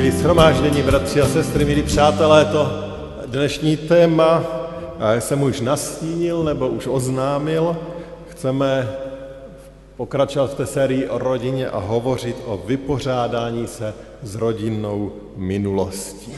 Milí 0.00 0.12
shromáždění, 0.12 0.82
bratři 0.82 1.20
a 1.20 1.28
sestry, 1.28 1.64
milí 1.64 1.82
přátelé, 1.82 2.44
to 2.44 2.72
dnešní 3.26 3.76
téma 3.76 4.44
jsem 5.18 5.42
už 5.42 5.60
nastínil 5.60 6.44
nebo 6.44 6.68
už 6.68 6.86
oznámil. 6.86 7.76
Chceme 8.28 8.88
pokračovat 9.96 10.50
v 10.50 10.54
té 10.54 10.66
sérii 10.66 11.08
o 11.08 11.18
rodině 11.18 11.68
a 11.68 11.78
hovořit 11.78 12.36
o 12.46 12.62
vypořádání 12.66 13.66
se 13.66 13.94
s 14.22 14.34
rodinnou 14.34 15.12
minulostí. 15.36 16.32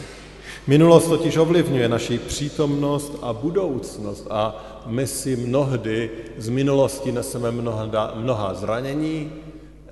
Minulost 0.66 1.08
totiž 1.08 1.36
ovlivňuje 1.36 1.88
naši 1.88 2.18
přítomnost 2.18 3.18
a 3.22 3.32
budoucnost 3.32 4.26
a 4.30 4.64
my 4.86 5.06
si 5.06 5.36
mnohdy 5.36 6.10
z 6.38 6.48
minulosti 6.48 7.12
neseme 7.12 7.50
mnoha, 7.50 8.12
mnoha 8.14 8.54
zranění, 8.54 9.32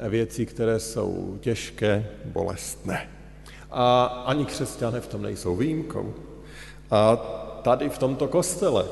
věcí, 0.08 0.46
které 0.46 0.80
jsou 0.80 1.38
těžké, 1.40 2.06
bolestné. 2.24 3.19
A 3.70 4.04
ani 4.04 4.44
křesťané 4.44 5.00
v 5.00 5.06
tom 5.06 5.22
nejsou 5.22 5.56
výjimkou. 5.56 6.14
A 6.90 7.16
tady 7.62 7.88
v 7.88 7.98
tomto 7.98 8.28
kostele 8.28 8.84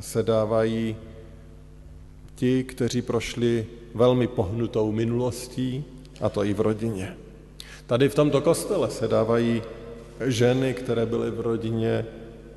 se 0.00 0.22
dávají 0.22 0.96
ti, 2.34 2.64
kteří 2.64 3.02
prošli 3.02 3.66
velmi 3.94 4.26
pohnutou 4.26 4.92
minulostí, 4.92 5.84
a 6.20 6.28
to 6.28 6.44
i 6.44 6.54
v 6.54 6.60
rodině. 6.60 7.16
Tady 7.86 8.08
v 8.08 8.14
tomto 8.14 8.40
kostele 8.40 8.90
se 8.90 9.08
dávají 9.08 9.62
ženy, 10.24 10.74
které 10.74 11.06
byly 11.06 11.30
v 11.30 11.40
rodině 11.40 12.06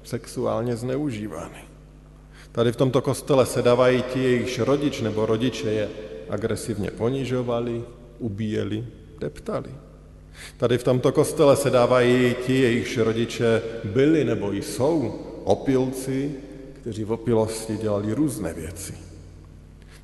sexuálně 0.03 0.75
zneužívány. 0.75 1.63
Tady 2.51 2.71
v 2.71 2.75
tomto 2.75 3.01
kostele 3.01 3.45
se 3.45 3.61
dávají 3.61 4.03
ti, 4.13 4.23
jejichž 4.23 4.59
rodič 4.59 5.01
nebo 5.01 5.25
rodiče 5.25 5.71
je 5.71 5.89
agresivně 6.29 6.91
ponižovali, 6.91 7.83
ubíjeli, 8.19 8.85
deptali. 9.19 9.69
Tady 10.57 10.77
v 10.77 10.83
tomto 10.83 11.11
kostele 11.11 11.55
se 11.55 11.69
dávají 11.69 12.35
ti, 12.45 12.61
jejichž 12.61 12.97
rodiče 12.97 13.61
byli 13.83 14.23
nebo 14.23 14.51
jsou 14.51 15.19
opilci, 15.43 16.31
kteří 16.81 17.03
v 17.03 17.11
opilosti 17.11 17.77
dělali 17.77 18.13
různé 18.13 18.53
věci. 18.53 18.93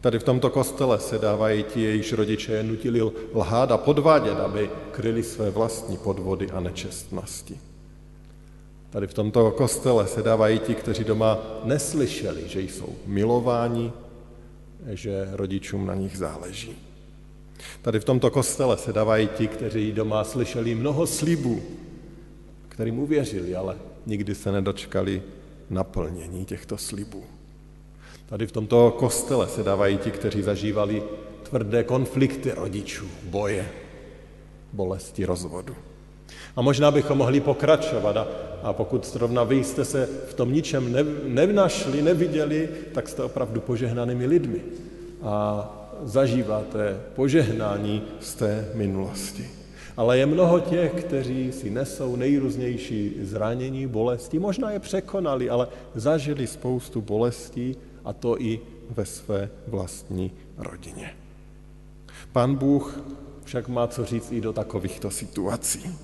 Tady 0.02 0.19
v 0.19 0.23
tomto 0.23 0.50
kostele 0.50 1.00
se 1.00 1.17
dávají 1.17 1.64
ti, 1.64 1.81
jejichž 1.81 2.14
rodiče 2.14 2.53
je 2.53 2.64
nutili 2.64 3.02
lhát 3.33 3.72
a 3.72 3.77
podvádět, 3.77 4.39
aby 4.39 4.69
kryli 4.92 5.23
své 5.23 5.50
vlastní 5.50 5.97
podvody 5.97 6.52
a 6.52 6.59
nečestnosti. 6.59 7.59
Tady 8.89 9.08
v 9.08 9.14
tomto 9.14 9.52
kostele 9.52 10.08
se 10.08 10.22
dávají 10.22 10.59
ti, 10.59 10.75
kteří 10.75 11.03
doma 11.03 11.38
neslyšeli, 11.64 12.47
že 12.47 12.61
jsou 12.61 12.95
milováni, 13.05 13.92
že 14.88 15.30
rodičům 15.31 15.86
na 15.88 15.95
nich 15.95 16.17
záleží. 16.17 16.84
Tady 17.81 18.00
v 18.00 18.03
tomto 18.03 18.31
kostele 18.31 18.78
se 18.78 18.94
dávají 18.94 19.27
ti, 19.27 19.48
kteří 19.48 19.92
doma 19.92 20.23
slyšeli 20.23 20.76
mnoho 20.76 21.08
slibů, 21.08 21.61
kterým 22.70 22.99
uvěřili, 22.99 23.55
ale 23.55 23.76
nikdy 24.05 24.36
se 24.36 24.52
nedočkali 24.52 25.21
naplnění 25.70 26.45
těchto 26.45 26.77
slibů. 26.77 27.23
Tady 28.26 28.48
v 28.48 28.52
tomto 28.52 28.92
kostele 28.98 29.48
se 29.48 29.64
dávají 29.64 29.98
ti, 29.98 30.11
kteří 30.11 30.42
zažívali 30.42 31.04
tvrdé 31.43 31.83
konflikty 31.83 32.52
rodičů, 32.52 33.08
boje, 33.23 33.70
bolesti 34.73 35.26
rozvodu. 35.26 35.76
A 36.55 36.61
možná 36.61 36.92
bychom 36.92 37.17
mohli 37.17 37.39
pokračovat 37.39 38.17
a, 38.17 38.27
a 38.64 38.73
pokud 38.73 39.08
zrovna 39.08 39.43
vy 39.43 39.64
jste 39.64 39.86
se 39.86 40.10
v 40.30 40.33
tom 40.33 40.54
ničem 40.54 40.92
ne, 40.92 41.04
nevnašli, 41.23 42.02
neviděli, 42.02 42.70
tak 42.93 43.10
jste 43.10 43.23
opravdu 43.23 43.61
požehnanými 43.61 44.26
lidmi. 44.26 44.60
A 45.22 45.85
zažíváte 46.04 47.02
požehnání 47.16 48.04
z 48.20 48.36
té 48.36 48.70
minulosti. 48.73 49.50
Ale 49.98 50.17
je 50.17 50.26
mnoho 50.26 50.60
těch, 50.60 50.92
kteří 50.94 51.52
si 51.52 51.70
nesou 51.70 52.16
nejrůznější 52.16 53.16
zranění, 53.22 53.88
bolesti. 53.88 54.39
Možná 54.39 54.72
je 54.72 54.80
překonali, 54.80 55.50
ale 55.50 55.67
zažili 55.95 56.48
spoustu 56.48 57.02
bolestí 57.02 57.76
a 58.05 58.14
to 58.14 58.42
i 58.42 58.60
ve 58.89 59.05
své 59.05 59.50
vlastní 59.67 60.32
rodině. 60.58 61.16
Pan 62.32 62.55
Bůh 62.55 63.00
však 63.44 63.67
má 63.67 63.88
co 63.88 64.05
říct 64.05 64.32
i 64.32 64.42
do 64.42 64.54
takovýchto 64.54 65.11
situací. 65.11 65.95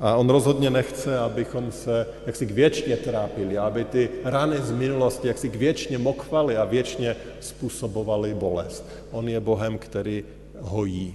A 0.00 0.16
on 0.16 0.30
rozhodně 0.30 0.70
nechce, 0.70 1.18
abychom 1.18 1.72
se 1.72 2.06
jaksi 2.26 2.46
věčně 2.46 2.96
trápili, 2.96 3.58
aby 3.58 3.84
ty 3.84 4.08
rany 4.24 4.56
z 4.56 4.70
minulosti 4.70 5.28
jaksi 5.28 5.48
věčně 5.48 5.98
mokvaly 5.98 6.56
a 6.56 6.64
věčně 6.64 7.16
způsobovaly 7.40 8.34
bolest. 8.34 8.84
On 9.10 9.28
je 9.28 9.40
Bohem, 9.40 9.78
který 9.78 10.24
hojí 10.60 11.14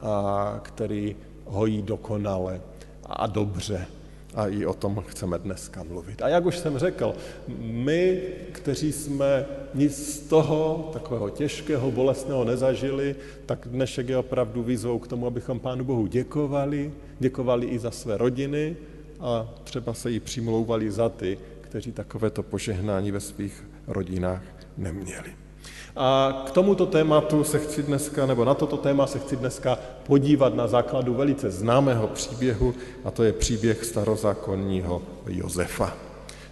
a 0.00 0.60
který 0.62 1.16
hojí 1.44 1.82
dokonale 1.82 2.60
a 3.06 3.26
dobře. 3.26 3.86
A 4.34 4.46
i 4.46 4.66
o 4.66 4.74
tom 4.74 5.04
chceme 5.08 5.38
dneska 5.38 5.82
mluvit. 5.82 6.22
A 6.22 6.28
jak 6.28 6.46
už 6.46 6.58
jsem 6.58 6.78
řekl, 6.78 7.14
my, 7.60 8.22
kteří 8.52 8.92
jsme 8.92 9.46
nic 9.74 10.14
z 10.14 10.20
toho 10.20 10.90
takového 10.92 11.30
těžkého, 11.30 11.90
bolestného 11.90 12.44
nezažili, 12.44 13.16
tak 13.46 13.68
dnešek 13.70 14.08
je 14.08 14.16
opravdu 14.16 14.62
výzvou 14.62 14.98
k 14.98 15.08
tomu, 15.08 15.26
abychom 15.26 15.60
Pánu 15.60 15.84
Bohu 15.84 16.06
děkovali, 16.06 16.92
děkovali 17.18 17.66
i 17.66 17.78
za 17.78 17.90
své 17.90 18.16
rodiny 18.16 18.76
a 19.20 19.54
třeba 19.64 19.94
se 19.94 20.10
jí 20.10 20.20
přimlouvali 20.20 20.90
za 20.90 21.08
ty, 21.08 21.38
kteří 21.60 21.92
takovéto 21.92 22.42
požehnání 22.42 23.10
ve 23.10 23.20
svých 23.20 23.64
rodinách 23.86 24.42
neměli. 24.76 25.49
A 25.96 26.42
k 26.46 26.50
tomuto 26.50 26.86
tématu 26.86 27.44
se 27.44 27.58
chci 27.58 27.82
dneska, 27.82 28.26
nebo 28.26 28.44
na 28.44 28.54
toto 28.54 28.76
téma 28.76 29.06
se 29.06 29.18
chci 29.18 29.36
dneska 29.36 29.78
podívat 30.06 30.54
na 30.54 30.66
základu 30.66 31.14
velice 31.14 31.50
známého 31.50 32.06
příběhu, 32.06 32.74
a 33.04 33.10
to 33.10 33.22
je 33.22 33.32
příběh 33.32 33.84
starozákonního 33.84 35.02
Josefa. 35.26 35.96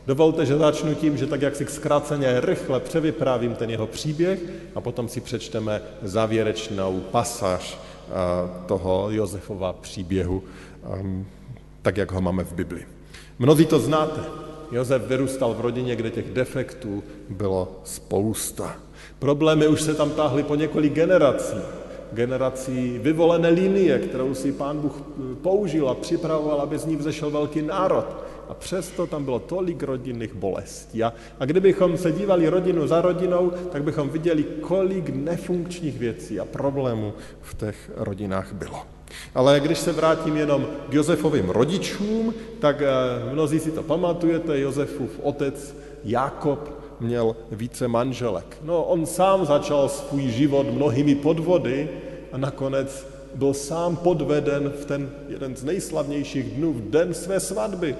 Dovolte, 0.06 0.46
že 0.46 0.58
začnu 0.58 0.94
tím, 0.94 1.16
že 1.16 1.26
tak 1.26 1.42
jak 1.42 1.56
si 1.56 1.66
zkráceně 1.66 2.40
rychle 2.40 2.80
převyprávím 2.80 3.54
ten 3.54 3.70
jeho 3.70 3.86
příběh 3.86 4.40
a 4.74 4.80
potom 4.80 5.08
si 5.08 5.20
přečteme 5.20 5.82
závěrečnou 6.02 7.00
pasáž 7.10 7.78
toho 8.66 9.10
Josefova 9.10 9.72
příběhu, 9.72 10.42
tak 11.82 11.96
jak 11.96 12.12
ho 12.12 12.20
máme 12.20 12.44
v 12.44 12.52
Bibli. 12.52 12.86
Mnozí 13.38 13.66
to 13.66 13.78
znáte. 13.78 14.20
Josef 14.72 15.02
vyrůstal 15.02 15.54
v 15.54 15.60
rodině, 15.60 15.96
kde 15.96 16.10
těch 16.10 16.32
defektů 16.32 17.04
bylo 17.28 17.80
spousta. 17.84 18.76
Problémy 19.18 19.68
už 19.68 19.82
se 19.82 19.94
tam 19.94 20.10
táhly 20.10 20.42
po 20.42 20.54
několik 20.54 20.92
generací. 20.92 21.56
Generací 22.12 22.98
vyvolené 23.02 23.48
linie, 23.48 23.98
kterou 23.98 24.34
si 24.34 24.52
pán 24.52 24.78
Bůh 24.78 25.02
použil 25.42 25.88
a 25.88 25.94
připravoval, 25.94 26.60
aby 26.60 26.78
z 26.78 26.86
ní 26.86 26.96
vzešel 26.96 27.30
velký 27.30 27.62
národ. 27.62 28.06
A 28.48 28.54
přesto 28.54 29.06
tam 29.06 29.24
bylo 29.24 29.38
tolik 29.38 29.82
rodinných 29.82 30.34
bolestí. 30.34 31.02
A, 31.02 31.12
a 31.40 31.44
kdybychom 31.44 31.98
se 31.98 32.12
dívali 32.12 32.48
rodinu 32.48 32.86
za 32.86 33.00
rodinou, 33.00 33.52
tak 33.72 33.82
bychom 33.82 34.08
viděli, 34.08 34.44
kolik 34.60 35.08
nefunkčních 35.08 35.98
věcí 35.98 36.40
a 36.40 36.44
problémů 36.44 37.12
v 37.40 37.54
těch 37.54 37.90
rodinách 37.96 38.52
bylo. 38.52 38.82
Ale 39.34 39.60
když 39.60 39.78
se 39.78 39.92
vrátím 39.92 40.36
jenom 40.36 40.66
k 40.88 40.94
Josefovým 40.94 41.50
rodičům, 41.50 42.34
tak 42.60 42.82
eh, 42.82 42.86
mnozí 43.32 43.60
si 43.60 43.70
to 43.70 43.82
pamatujete, 43.82 44.60
Josefův 44.60 45.10
otec 45.22 45.76
Jakob 46.04 46.77
měl 47.00 47.36
více 47.52 47.88
manželek. 47.88 48.58
No, 48.62 48.84
on 48.84 49.06
sám 49.06 49.46
začal 49.46 49.88
svůj 49.88 50.22
život 50.22 50.66
mnohými 50.66 51.14
podvody 51.14 51.88
a 52.32 52.38
nakonec 52.38 53.06
byl 53.34 53.54
sám 53.54 53.96
podveden 53.96 54.70
v 54.70 54.84
ten 54.84 55.10
jeden 55.28 55.56
z 55.56 55.64
nejslavnějších 55.64 56.44
dnů, 56.44 56.72
v 56.72 56.90
den 56.90 57.14
své 57.14 57.40
svatby, 57.40 57.96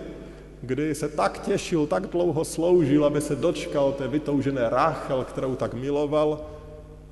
kdy 0.63 0.95
se 0.95 1.09
tak 1.09 1.39
těšil, 1.39 1.87
tak 1.87 2.07
dlouho 2.07 2.45
sloužil, 2.45 3.05
aby 3.05 3.21
se 3.21 3.37
dočkal 3.37 3.93
té 3.93 4.09
vytoužené 4.09 4.69
Ráchel, 4.69 5.25
kterou 5.25 5.55
tak 5.55 5.75
miloval, 5.75 6.41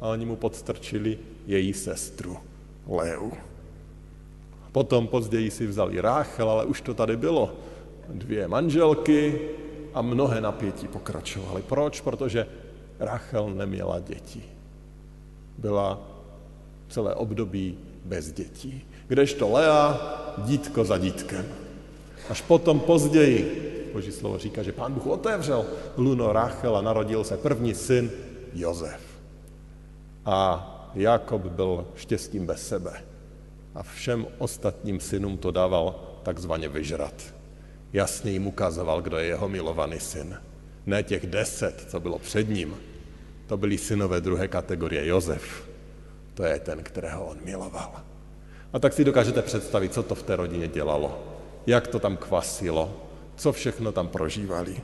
a 0.01 0.09
oni 0.09 0.27
mu 0.27 0.37
podstrčili 0.37 1.19
její 1.47 1.73
sestru 1.73 2.37
Leu. 2.89 3.31
Potom 4.73 5.07
později 5.07 5.51
si 5.51 5.67
vzali 5.67 6.01
Ráchel, 6.01 6.51
ale 6.51 6.65
už 6.65 6.81
to 6.81 6.95
tady 6.95 7.17
bylo. 7.17 7.53
Dvě 8.09 8.49
manželky, 8.49 9.41
a 9.97 10.03
mnohé 10.03 10.41
napětí 10.41 10.89
pokračovaly. 10.89 11.63
Proč? 11.63 12.01
Protože 12.01 12.47
Rachel 13.01 13.51
neměla 13.51 13.99
děti. 13.99 14.43
Byla 15.59 16.01
celé 16.89 17.15
období 17.15 17.79
bez 18.05 18.33
dětí. 18.33 18.85
Kdežto 19.09 19.51
Lea, 19.51 20.01
dítko 20.39 20.85
za 20.85 20.99
dítkem. 20.99 21.47
Až 22.29 22.43
potom 22.43 22.81
později, 22.81 23.63
Boží 23.93 24.13
slovo 24.13 24.39
říká, 24.39 24.63
že 24.63 24.73
pán 24.73 24.93
Bůh 24.93 25.07
otevřel 25.07 25.67
luno 25.97 26.33
Rachel 26.33 26.77
a 26.77 26.81
narodil 26.81 27.25
se 27.25 27.37
první 27.37 27.75
syn 27.75 28.11
Jozef. 28.55 29.01
A 30.25 30.73
Jakob 30.95 31.43
byl 31.43 31.87
štěstím 31.95 32.47
bez 32.47 32.69
sebe. 32.69 32.93
A 33.75 33.83
všem 33.83 34.27
ostatním 34.39 35.01
synům 35.01 35.37
to 35.37 35.51
dával 35.51 35.95
takzvaně 36.23 36.69
vyžrat. 36.69 37.36
Jasně 37.97 38.31
jim 38.31 38.47
ukazoval, 38.47 39.03
kdo 39.03 39.17
je 39.19 39.27
jeho 39.27 39.49
milovaný 39.49 40.01
syn. 40.01 40.41
Ne 40.87 41.03
těch 41.03 41.27
deset, 41.27 41.87
co 41.89 42.01
bylo 42.01 42.19
před 42.19 42.49
ním. 42.49 42.77
To 43.47 43.57
byli 43.57 43.79
synové 43.79 44.21
druhé 44.21 44.49
kategorie. 44.49 45.07
Jozef, 45.07 45.69
to 46.35 46.45
je 46.45 46.59
ten, 46.61 46.83
kterého 46.83 47.27
on 47.27 47.39
miloval. 47.45 47.93
A 48.73 48.79
tak 48.79 48.93
si 48.93 49.05
dokážete 49.05 49.43
představit, 49.43 49.93
co 49.95 50.03
to 50.03 50.15
v 50.15 50.23
té 50.23 50.37
rodině 50.37 50.69
dělalo. 50.69 51.25
Jak 51.67 51.87
to 51.87 51.99
tam 51.99 52.17
kvasilo, 52.17 53.09
co 53.37 53.53
všechno 53.53 53.93
tam 53.93 54.09
prožívali. 54.09 54.77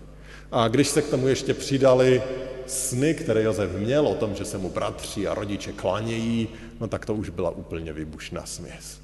A 0.53 0.69
když 0.69 0.89
se 0.89 1.03
k 1.03 1.11
tomu 1.11 1.29
ještě 1.29 1.55
přidali 1.55 2.23
sny, 2.67 3.15
které 3.15 3.43
Josef 3.43 3.71
měl 3.73 4.07
o 4.09 4.15
tom, 4.15 4.35
že 4.35 4.45
se 4.45 4.59
mu 4.59 4.71
bratři 4.71 5.29
a 5.29 5.35
rodiče 5.35 5.73
klanějí, 5.73 6.49
no 6.81 6.89
tak 6.89 7.07
to 7.07 7.15
už 7.15 7.29
byla 7.29 7.51
úplně 7.51 7.93
vybušná 7.93 8.47
směs. 8.47 9.01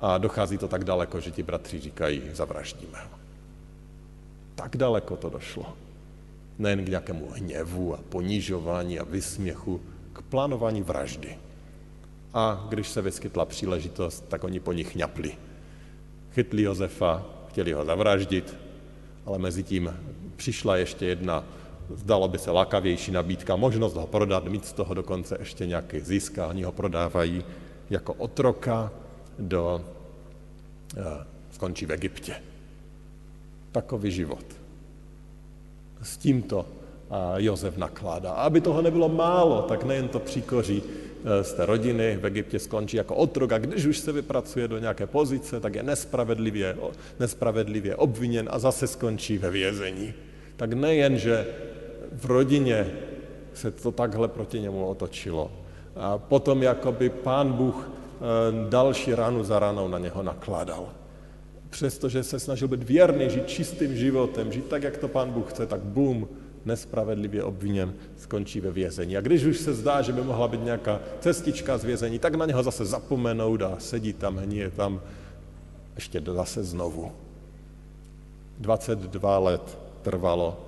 A 0.00 0.18
dochází 0.18 0.58
to 0.58 0.68
tak 0.68 0.84
daleko, 0.84 1.20
že 1.20 1.30
ti 1.30 1.42
bratři 1.42 1.80
říkají, 1.80 2.22
zavraždíme 2.32 2.98
ho. 2.98 3.17
Tak 4.58 4.76
daleko 4.76 5.16
to 5.16 5.30
došlo. 5.30 5.64
Nejen 6.58 6.84
k 6.84 6.88
nějakému 6.88 7.30
hněvu 7.30 7.94
a 7.94 7.98
ponižování 8.08 8.98
a 8.98 9.04
vysměchu, 9.04 9.80
k 10.12 10.22
plánování 10.22 10.82
vraždy. 10.82 11.38
A 12.34 12.66
když 12.68 12.88
se 12.88 13.02
vyskytla 13.02 13.44
příležitost, 13.44 14.24
tak 14.28 14.44
oni 14.44 14.60
po 14.60 14.72
nich 14.72 14.94
ňapli. 14.94 15.32
Chytli 16.34 16.62
Josefa, 16.62 17.26
chtěli 17.48 17.72
ho 17.72 17.84
zavraždit, 17.84 18.56
ale 19.26 19.38
mezi 19.38 19.62
tím 19.62 19.94
přišla 20.36 20.76
ještě 20.76 21.06
jedna, 21.06 21.44
zdalo 21.94 22.28
by 22.28 22.38
se 22.38 22.50
lakavější 22.50 23.12
nabídka, 23.12 23.56
možnost 23.56 23.94
ho 23.94 24.06
prodat, 24.06 24.44
mít 24.44 24.66
z 24.66 24.72
toho 24.72 24.94
dokonce 24.94 25.36
ještě 25.38 25.66
nějaký 25.66 26.00
zisk 26.00 26.38
a 26.38 26.46
oni 26.46 26.62
ho 26.62 26.72
prodávají 26.72 27.44
jako 27.90 28.12
otroka 28.14 28.90
do, 29.38 29.84
eh, 30.96 31.26
skončí 31.50 31.86
v 31.86 31.92
Egyptě. 31.92 32.57
Takový 33.72 34.10
život. 34.10 34.44
S 36.02 36.16
tímto 36.16 36.66
Jozef 37.36 37.76
nakládá. 37.76 38.32
A 38.32 38.42
aby 38.42 38.60
toho 38.60 38.82
nebylo 38.82 39.08
málo, 39.08 39.62
tak 39.62 39.84
nejen 39.84 40.08
to 40.08 40.18
příkoří 40.18 40.82
eh, 40.82 41.44
z 41.44 41.52
té 41.52 41.66
rodiny 41.66 42.18
v 42.20 42.26
Egyptě 42.26 42.58
skončí 42.58 42.96
jako 42.96 43.14
otrok 43.14 43.52
a 43.52 43.58
když 43.58 43.86
už 43.86 43.98
se 43.98 44.12
vypracuje 44.12 44.68
do 44.68 44.78
nějaké 44.78 45.06
pozice, 45.06 45.60
tak 45.60 45.74
je 45.74 45.82
nespravedlivě, 45.82 46.76
nespravedlivě 47.20 47.96
obviněn 47.96 48.48
a 48.52 48.58
zase 48.58 48.86
skončí 48.86 49.38
ve 49.38 49.50
vězení. 49.50 50.14
Tak 50.56 50.72
nejen, 50.72 51.18
že 51.18 51.46
v 52.12 52.24
rodině 52.26 52.90
se 53.54 53.70
to 53.70 53.92
takhle 53.92 54.28
proti 54.28 54.60
němu 54.60 54.86
otočilo. 54.86 55.50
A 55.96 56.18
potom 56.18 56.62
jakoby 56.62 57.08
pán 57.08 57.52
Bůh 57.52 57.90
eh, 57.90 58.68
další 58.68 59.14
ránu 59.14 59.44
za 59.44 59.58
ranou 59.58 59.88
na 59.88 59.98
něho 59.98 60.22
nakládal. 60.22 60.88
Přestože 61.70 62.22
se 62.22 62.40
snažil 62.40 62.68
být 62.68 62.82
věrný, 62.82 63.30
žít 63.30 63.48
čistým 63.48 63.96
životem, 63.96 64.52
žít 64.52 64.66
tak, 64.66 64.82
jak 64.82 64.96
to 64.96 65.08
pán 65.08 65.30
Bůh 65.30 65.50
chce, 65.50 65.66
tak 65.66 65.80
bum, 65.80 66.28
nespravedlivě 66.64 67.44
obviněn, 67.44 67.94
skončí 68.16 68.60
ve 68.60 68.70
vězení. 68.70 69.16
A 69.16 69.20
když 69.20 69.44
už 69.44 69.58
se 69.58 69.74
zdá, 69.74 70.02
že 70.02 70.12
by 70.12 70.22
mohla 70.22 70.48
být 70.48 70.64
nějaká 70.64 71.00
cestička 71.20 71.78
z 71.78 71.84
vězení, 71.84 72.18
tak 72.18 72.34
na 72.34 72.46
něho 72.46 72.62
zase 72.62 72.84
zapomenou 72.84 73.58
a 73.64 73.76
sedí 73.78 74.12
tam, 74.12 74.36
hníje 74.36 74.70
tam, 74.70 75.00
ještě 75.94 76.22
zase 76.34 76.64
znovu. 76.64 77.12
22 78.58 79.38
let 79.38 79.78
trvalo, 80.02 80.64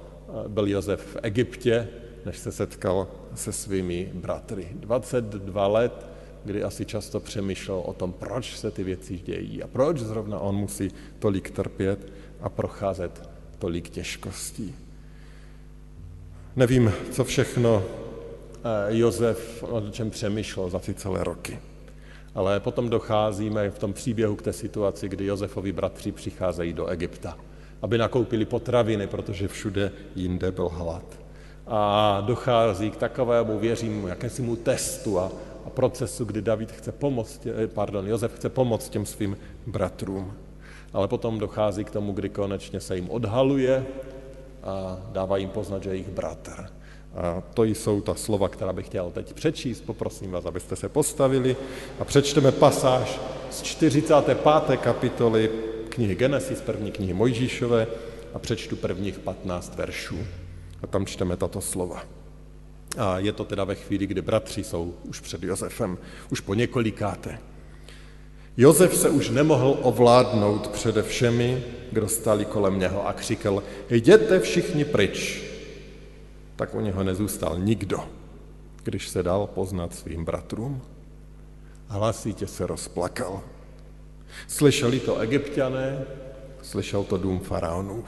byl 0.49 0.69
Josef 0.69 1.01
v 1.01 1.17
Egyptě, 1.23 1.89
než 2.27 2.39
se 2.39 2.53
setkal 2.53 3.09
se 3.35 3.53
svými 3.53 4.11
bratry. 4.15 4.69
22 4.75 5.67
let, 5.67 6.07
kdy 6.45 6.63
asi 6.63 6.87
často 6.87 7.21
přemýšlel 7.21 7.79
o 7.79 7.93
tom, 7.93 8.13
proč 8.13 8.57
se 8.57 8.71
ty 8.71 8.85
věci 8.85 9.19
dějí 9.19 9.63
a 9.63 9.67
proč 9.67 9.99
zrovna 9.99 10.39
on 10.39 10.55
musí 10.55 10.89
tolik 11.19 11.51
trpět 11.51 12.13
a 12.41 12.49
procházet 12.49 13.31
tolik 13.59 13.89
těžkostí. 13.89 14.75
Nevím, 16.57 16.93
co 17.13 17.25
všechno 17.25 17.83
eh, 17.83 18.97
Josef 18.97 19.63
o 19.63 19.91
čem 19.91 20.11
přemýšlel 20.11 20.71
za 20.71 20.79
ty 20.79 20.95
celé 20.95 21.25
roky. 21.25 21.59
Ale 22.35 22.61
potom 22.61 22.91
docházíme 22.91 23.71
v 23.71 23.79
tom 23.79 23.93
příběhu 23.93 24.37
k 24.37 24.43
té 24.43 24.53
situaci, 24.53 25.09
kdy 25.09 25.27
Josefovi 25.27 25.73
bratři 25.73 26.13
přicházejí 26.13 26.73
do 26.73 26.87
Egypta, 26.87 27.39
aby 27.83 27.99
nakoupili 27.99 28.45
potraviny, 28.45 29.07
protože 29.07 29.49
všude 29.49 29.93
jinde 30.15 30.53
byl 30.53 30.69
hlad. 30.69 31.05
A 31.67 32.23
dochází 32.27 32.91
k 32.91 32.97
takovému, 32.97 33.59
věřím, 33.59 34.07
jakési 34.07 34.43
mu 34.43 34.57
testu 34.57 35.19
a, 35.19 35.33
a 35.65 35.71
procesu, 35.71 36.25
kdy 36.25 36.43
David 36.43 36.73
chce 36.73 36.93
pomoct, 36.93 37.47
eh, 37.47 37.67
pardon, 37.67 38.07
Josef 38.07 38.35
chce 38.35 38.49
pomoct 38.49 38.89
těm 38.89 39.07
svým 39.07 39.37
bratrům. 39.67 40.33
Ale 40.93 41.09
potom 41.09 41.39
dochází 41.39 41.85
k 41.85 41.91
tomu, 41.91 42.13
kdy 42.13 42.29
konečně 42.29 42.81
se 42.81 42.97
jim 42.97 43.11
odhaluje 43.11 43.87
a 44.63 44.99
dává 45.13 45.37
jim 45.37 45.49
poznat, 45.49 45.83
že 45.83 45.91
je 45.91 45.95
jejich 45.95 46.11
bratr. 46.11 46.67
A 47.15 47.43
to 47.55 47.65
jsou 47.65 48.01
ta 48.01 48.15
slova, 48.15 48.49
která 48.49 48.73
bych 48.73 48.87
chtěl 48.87 49.11
teď 49.11 49.33
přečíst. 49.33 49.81
Poprosím 49.81 50.31
vás, 50.31 50.47
abyste 50.47 50.77
se 50.77 50.89
postavili 50.89 51.57
a 52.01 52.05
přečteme 52.05 52.53
pasáž 52.53 53.21
z 53.51 53.63
45. 53.63 54.77
kapitoly 54.77 55.51
knihy 55.89 56.15
Genesis, 56.15 56.61
první 56.61 56.93
knihy 56.93 57.15
Mojžíšové 57.15 57.87
a 58.35 58.39
přečtu 58.39 58.77
prvních 58.77 59.19
15 59.19 59.77
veršů. 59.77 60.19
A 60.83 60.87
tam 60.87 61.07
čteme 61.07 61.37
tato 61.37 61.61
slova. 61.61 62.20
A 62.99 63.19
je 63.19 63.33
to 63.33 63.45
teda 63.45 63.65
ve 63.65 63.75
chvíli, 63.75 64.07
kdy 64.07 64.23
bratři 64.23 64.65
jsou 64.65 64.95
už 65.05 65.21
před 65.21 65.43
Josefem, 65.43 65.99
už 66.31 66.41
po 66.41 66.55
několikáté. 66.55 67.39
Josef 68.57 68.97
se 68.97 69.11
už 69.11 69.31
nemohl 69.31 69.79
ovládnout 69.83 70.69
přede 70.69 71.03
všemi, 71.03 71.65
kdo 71.93 72.09
stali 72.09 72.45
kolem 72.45 72.79
něho 72.79 73.07
a 73.07 73.13
křikl, 73.13 73.63
jděte 73.91 74.41
všichni 74.41 74.85
pryč. 74.85 75.43
Tak 76.57 76.75
u 76.75 76.81
něho 76.81 77.03
nezůstal 77.05 77.59
nikdo, 77.59 78.01
když 78.83 79.09
se 79.09 79.23
dal 79.23 79.47
poznat 79.47 79.95
svým 79.95 80.25
bratrům. 80.25 80.83
Hlasitě 81.87 82.47
se 82.47 82.67
rozplakal. 82.67 83.43
Slyšeli 84.49 85.01
to 85.01 85.19
egyptiané, 85.19 86.05
slyšel 86.63 87.05
to 87.05 87.17
dům 87.17 87.41
faraonův. 87.41 88.07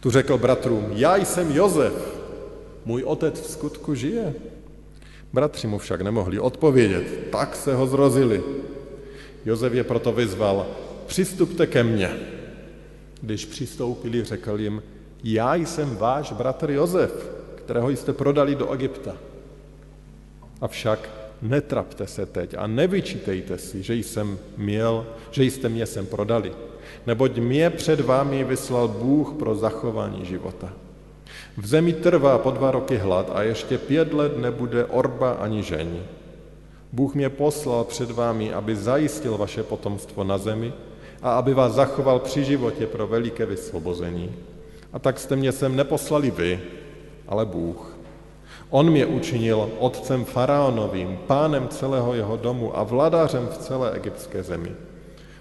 Tu 0.00 0.10
řekl 0.10 0.38
bratrům, 0.38 0.86
já 0.92 1.16
jsem 1.16 1.56
Jozef, 1.56 2.27
můj 2.88 3.02
otec 3.04 3.40
v 3.40 3.50
skutku 3.50 3.94
žije. 3.94 4.34
Bratři 5.32 5.66
mu 5.66 5.78
však 5.78 6.00
nemohli 6.00 6.38
odpovědět, 6.40 7.28
tak 7.32 7.56
se 7.56 7.74
ho 7.74 7.86
zrozili. 7.86 8.42
Jozef 9.44 9.74
je 9.74 9.84
proto 9.84 10.12
vyzval, 10.12 10.66
přistupte 11.06 11.66
ke 11.66 11.84
mně. 11.84 12.10
Když 13.20 13.44
přistoupili, 13.44 14.24
řekl 14.24 14.60
jim, 14.60 14.82
já 15.24 15.54
jsem 15.54 15.96
váš 15.96 16.32
bratr 16.32 16.70
Jozef, 16.70 17.12
kterého 17.54 17.90
jste 17.90 18.12
prodali 18.12 18.54
do 18.54 18.72
Egypta. 18.72 19.16
Avšak 20.60 21.10
netrapte 21.42 22.06
se 22.06 22.26
teď 22.26 22.54
a 22.58 22.66
nevyčítejte 22.66 23.58
si, 23.58 23.82
že 23.82 23.94
jsem 23.94 24.38
měl, 24.56 25.06
že 25.30 25.44
jste 25.44 25.68
mě 25.68 25.86
sem 25.86 26.06
prodali, 26.06 26.52
neboť 27.06 27.38
mě 27.38 27.70
před 27.70 28.00
vámi 28.00 28.44
vyslal 28.44 28.88
Bůh 28.88 29.32
pro 29.32 29.54
zachování 29.54 30.24
života. 30.24 30.87
V 31.58 31.66
zemi 31.66 31.92
trvá 31.92 32.38
po 32.38 32.50
dva 32.50 32.70
roky 32.70 32.96
hlad 32.96 33.30
a 33.34 33.42
ještě 33.42 33.78
pět 33.78 34.12
let 34.14 34.38
nebude 34.38 34.84
orba 34.84 35.30
ani 35.30 35.62
žení. 35.62 36.02
Bůh 36.92 37.14
mě 37.14 37.28
poslal 37.28 37.84
před 37.84 38.10
vámi, 38.10 38.52
aby 38.54 38.76
zajistil 38.76 39.38
vaše 39.38 39.62
potomstvo 39.62 40.24
na 40.24 40.38
zemi 40.38 40.72
a 41.22 41.34
aby 41.34 41.54
vás 41.54 41.72
zachoval 41.72 42.18
při 42.18 42.44
životě 42.44 42.86
pro 42.86 43.06
veliké 43.06 43.46
vysvobození. 43.46 44.32
A 44.92 44.98
tak 44.98 45.18
jste 45.18 45.36
mě 45.36 45.52
sem 45.52 45.76
neposlali 45.76 46.30
vy, 46.30 46.60
ale 47.28 47.46
Bůh. 47.46 47.98
On 48.70 48.90
mě 48.90 49.06
učinil 49.06 49.70
otcem 49.78 50.24
faraonovým, 50.24 51.18
pánem 51.26 51.68
celého 51.68 52.14
jeho 52.14 52.36
domu 52.36 52.78
a 52.78 52.82
vladařem 52.82 53.46
v 53.46 53.58
celé 53.58 53.92
egyptské 53.92 54.42
zemi. 54.42 54.72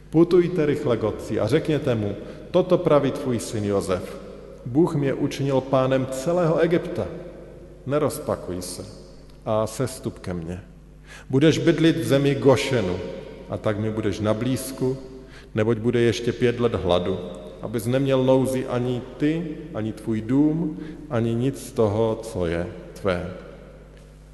Putujte 0.09 0.65
rychle 0.65 0.97
Godci 0.97 1.39
a 1.39 1.47
řekněte 1.47 1.95
mu, 1.95 2.15
toto 2.51 2.77
praví 2.77 3.11
tvůj 3.11 3.39
syn 3.39 3.65
Jozef. 3.65 4.26
Bůh 4.67 4.95
mě 4.95 5.13
učinil 5.13 5.61
pánem 5.61 6.07
celého 6.11 6.59
Egypta. 6.59 7.07
Nerozpakuj 7.85 8.61
se 8.61 8.85
a 9.45 9.67
sestup 9.67 10.19
ke 10.19 10.33
mně. 10.33 10.63
Budeš 11.29 11.57
bydlit 11.57 11.97
v 11.97 12.03
zemi 12.03 12.35
Gošenu 12.35 12.99
a 13.49 13.57
tak 13.57 13.79
mi 13.79 13.91
budeš 13.91 14.19
na 14.19 14.33
blízku, 14.33 14.97
neboť 15.55 15.77
bude 15.77 16.01
ještě 16.01 16.31
pět 16.31 16.59
let 16.59 16.75
hladu, 16.75 17.19
abys 17.61 17.85
neměl 17.85 18.23
nouzi 18.23 18.67
ani 18.67 19.01
ty, 19.17 19.57
ani 19.73 19.93
tvůj 19.93 20.21
dům, 20.21 20.79
ani 21.09 21.35
nic 21.35 21.67
z 21.67 21.71
toho, 21.71 22.19
co 22.23 22.45
je 22.45 22.67
tvé. 22.93 23.33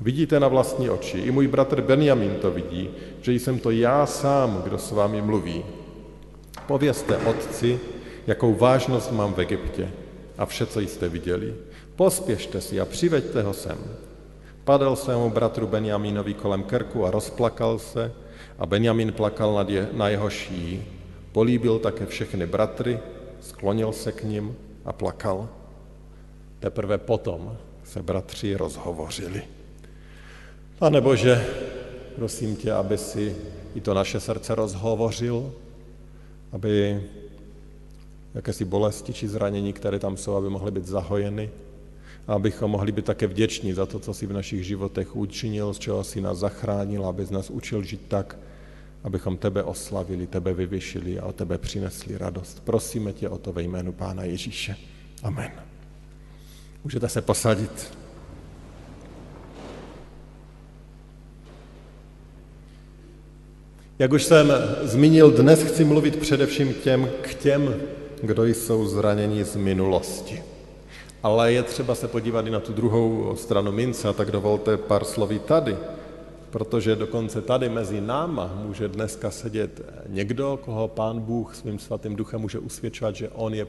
Vidíte 0.01 0.39
na 0.39 0.47
vlastní 0.47 0.89
oči, 0.89 1.17
i 1.17 1.31
můj 1.31 1.47
bratr 1.47 1.81
Benjamin 1.81 2.35
to 2.41 2.51
vidí, 2.51 2.89
že 3.21 3.33
jsem 3.33 3.59
to 3.59 3.71
já 3.71 4.05
sám, 4.05 4.61
kdo 4.63 4.77
s 4.77 4.91
vámi 4.91 5.21
mluví. 5.21 5.65
Povězte 6.67 7.17
otci, 7.17 7.79
jakou 8.27 8.53
vážnost 8.53 9.11
mám 9.11 9.33
v 9.33 9.39
Egyptě 9.39 9.91
a 10.43 10.45
vše, 10.45 10.65
co 10.65 10.79
jste 10.79 11.09
viděli. 11.09 11.55
Pospěšte 11.95 12.62
si 12.62 12.79
a 12.79 12.85
přiveďte 12.85 13.41
ho 13.41 13.53
sem. 13.53 13.77
Padl 14.63 14.95
svému 14.95 15.29
bratru 15.29 15.67
Benjamínovi 15.67 16.33
kolem 16.33 16.63
krku 16.63 17.05
a 17.05 17.12
rozplakal 17.12 17.79
se 17.79 18.12
a 18.59 18.65
Benjamín 18.65 19.13
plakal 19.13 19.55
nad 19.55 19.69
je, 19.69 19.89
na 19.93 20.09
jeho 20.09 20.29
šíji. 20.29 21.00
Políbil 21.31 21.79
také 21.79 22.05
všechny 22.05 22.45
bratry, 22.45 23.00
sklonil 23.41 23.91
se 23.91 24.12
k 24.12 24.23
ním 24.23 24.55
a 24.85 24.93
plakal. 24.93 25.50
Teprve 26.59 26.97
potom 26.97 27.57
se 27.83 28.03
bratři 28.03 28.55
rozhovořili. 28.55 29.41
Pane 30.79 31.01
Bože, 31.01 31.47
prosím 32.15 32.55
tě, 32.55 32.71
aby 32.71 32.97
si 32.97 33.35
i 33.75 33.81
to 33.81 33.93
naše 33.93 34.19
srdce 34.19 34.55
rozhovořil, 34.55 35.53
aby 36.51 37.01
jakési 38.35 38.65
bolesti 38.65 39.13
či 39.13 39.27
zranění, 39.27 39.73
které 39.73 39.99
tam 39.99 40.17
jsou, 40.17 40.35
aby 40.35 40.49
mohly 40.49 40.71
být 40.71 40.85
zahojeny, 40.85 41.49
a 42.27 42.33
abychom 42.33 42.71
mohli 42.71 42.91
být 42.91 43.05
také 43.05 43.27
vděční 43.27 43.73
za 43.73 43.85
to, 43.85 43.99
co 43.99 44.13
si 44.13 44.27
v 44.27 44.33
našich 44.33 44.63
životech 44.63 45.15
učinil, 45.15 45.73
z 45.73 45.79
čeho 45.79 46.03
si 46.03 46.21
nás 46.21 46.37
zachránil, 46.37 47.05
aby 47.05 47.25
z 47.25 47.31
nás 47.31 47.49
učil 47.49 47.83
žít 47.83 48.01
tak, 48.07 48.37
abychom 49.03 49.37
tebe 49.37 49.63
oslavili, 49.63 50.27
tebe 50.27 50.53
vyvyšili 50.53 51.19
a 51.19 51.25
o 51.25 51.33
tebe 51.33 51.57
přinesli 51.57 52.17
radost. 52.17 52.63
Prosíme 52.63 53.13
tě 53.13 53.29
o 53.29 53.37
to 53.37 53.53
ve 53.53 53.61
jménu 53.61 53.91
Pána 53.91 54.23
Ježíše. 54.23 54.75
Amen. 55.23 55.51
Můžete 56.83 57.09
se 57.09 57.21
posadit. 57.21 57.97
Jak 63.99 64.13
už 64.13 64.23
jsem 64.23 64.53
zmínil, 64.83 65.31
dnes 65.31 65.63
chci 65.63 65.83
mluvit 65.83 66.15
především 66.15 66.73
těm, 66.73 67.09
k 67.21 67.33
těm, 67.33 67.75
kdo 68.24 68.46
jsou 68.46 68.88
zraněni 68.88 69.44
z 69.44 69.56
minulosti. 69.56 70.44
Ale 71.24 71.53
je 71.53 71.63
třeba 71.63 71.96
se 71.96 72.08
podívat 72.08 72.48
i 72.48 72.50
na 72.50 72.60
tu 72.60 72.74
druhou 72.74 73.36
stranu 73.36 73.72
mince, 73.72 74.08
a 74.08 74.13
tak 74.13 74.32
dovolte 74.32 74.77
pár 74.77 75.03
sloví 75.03 75.39
tady, 75.39 75.77
protože 76.50 76.96
dokonce 76.96 77.42
tady 77.42 77.70
mezi 77.70 78.01
náma 78.01 78.51
může 78.65 78.88
dneska 78.88 79.32
sedět 79.32 79.82
někdo, 80.08 80.60
koho 80.65 80.88
pán 80.88 81.20
Bůh 81.20 81.56
svým 81.56 81.80
svatým 81.80 82.15
duchem 82.15 82.42
může 82.42 82.60
usvědčovat, 82.60 83.15
že 83.15 83.30
on 83.30 83.53
je 83.53 83.68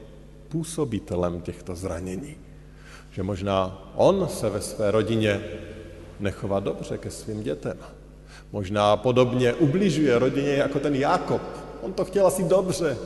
působitelem 0.49 1.41
těchto 1.41 1.75
zranění. 1.75 2.37
Že 3.11 3.23
možná 3.23 3.91
on 3.97 4.29
se 4.29 4.51
ve 4.51 4.61
své 4.61 4.91
rodině 4.91 5.41
nechová 6.21 6.61
dobře 6.61 6.99
ke 6.99 7.11
svým 7.11 7.43
dětem. 7.43 7.77
Možná 8.53 8.97
podobně 8.97 9.55
ubližuje 9.55 10.19
rodině 10.19 10.55
jako 10.55 10.79
ten 10.79 10.95
Jakob. 10.95 11.43
On 11.83 11.93
to 11.93 12.05
chtěl 12.05 12.27
asi 12.27 12.45
dobře, 12.45 12.97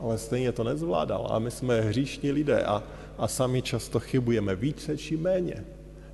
ale 0.00 0.18
stejně 0.18 0.52
to 0.52 0.64
nezvládal. 0.64 1.26
A 1.30 1.38
my 1.38 1.50
jsme 1.50 1.80
hříšní 1.80 2.32
lidé 2.32 2.62
a, 2.62 2.82
a 3.18 3.28
sami 3.28 3.62
často 3.62 4.00
chybujeme 4.00 4.56
více 4.56 4.96
či 4.96 5.16
méně. 5.16 5.64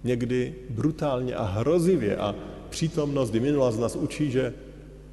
Někdy 0.05 0.55
brutálně 0.71 1.35
a 1.35 1.45
hrozivě 1.45 2.17
a 2.17 2.35
přítomnost 2.71 3.35
i 3.35 3.41
minulost 3.41 3.79
nás 3.79 3.97
učí, 3.97 4.31
že 4.31 4.55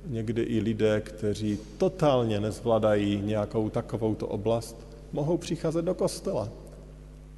někdy 0.05 0.41
i 0.41 0.59
lidé, 0.59 1.01
kteří 1.01 1.59
totálně 1.77 2.39
nezvládají 2.39 3.21
nějakou 3.21 3.69
takovouto 3.69 4.27
oblast, 4.27 4.87
mohou 5.11 5.37
přicházet 5.37 5.85
do 5.85 5.93
kostela 5.93 6.49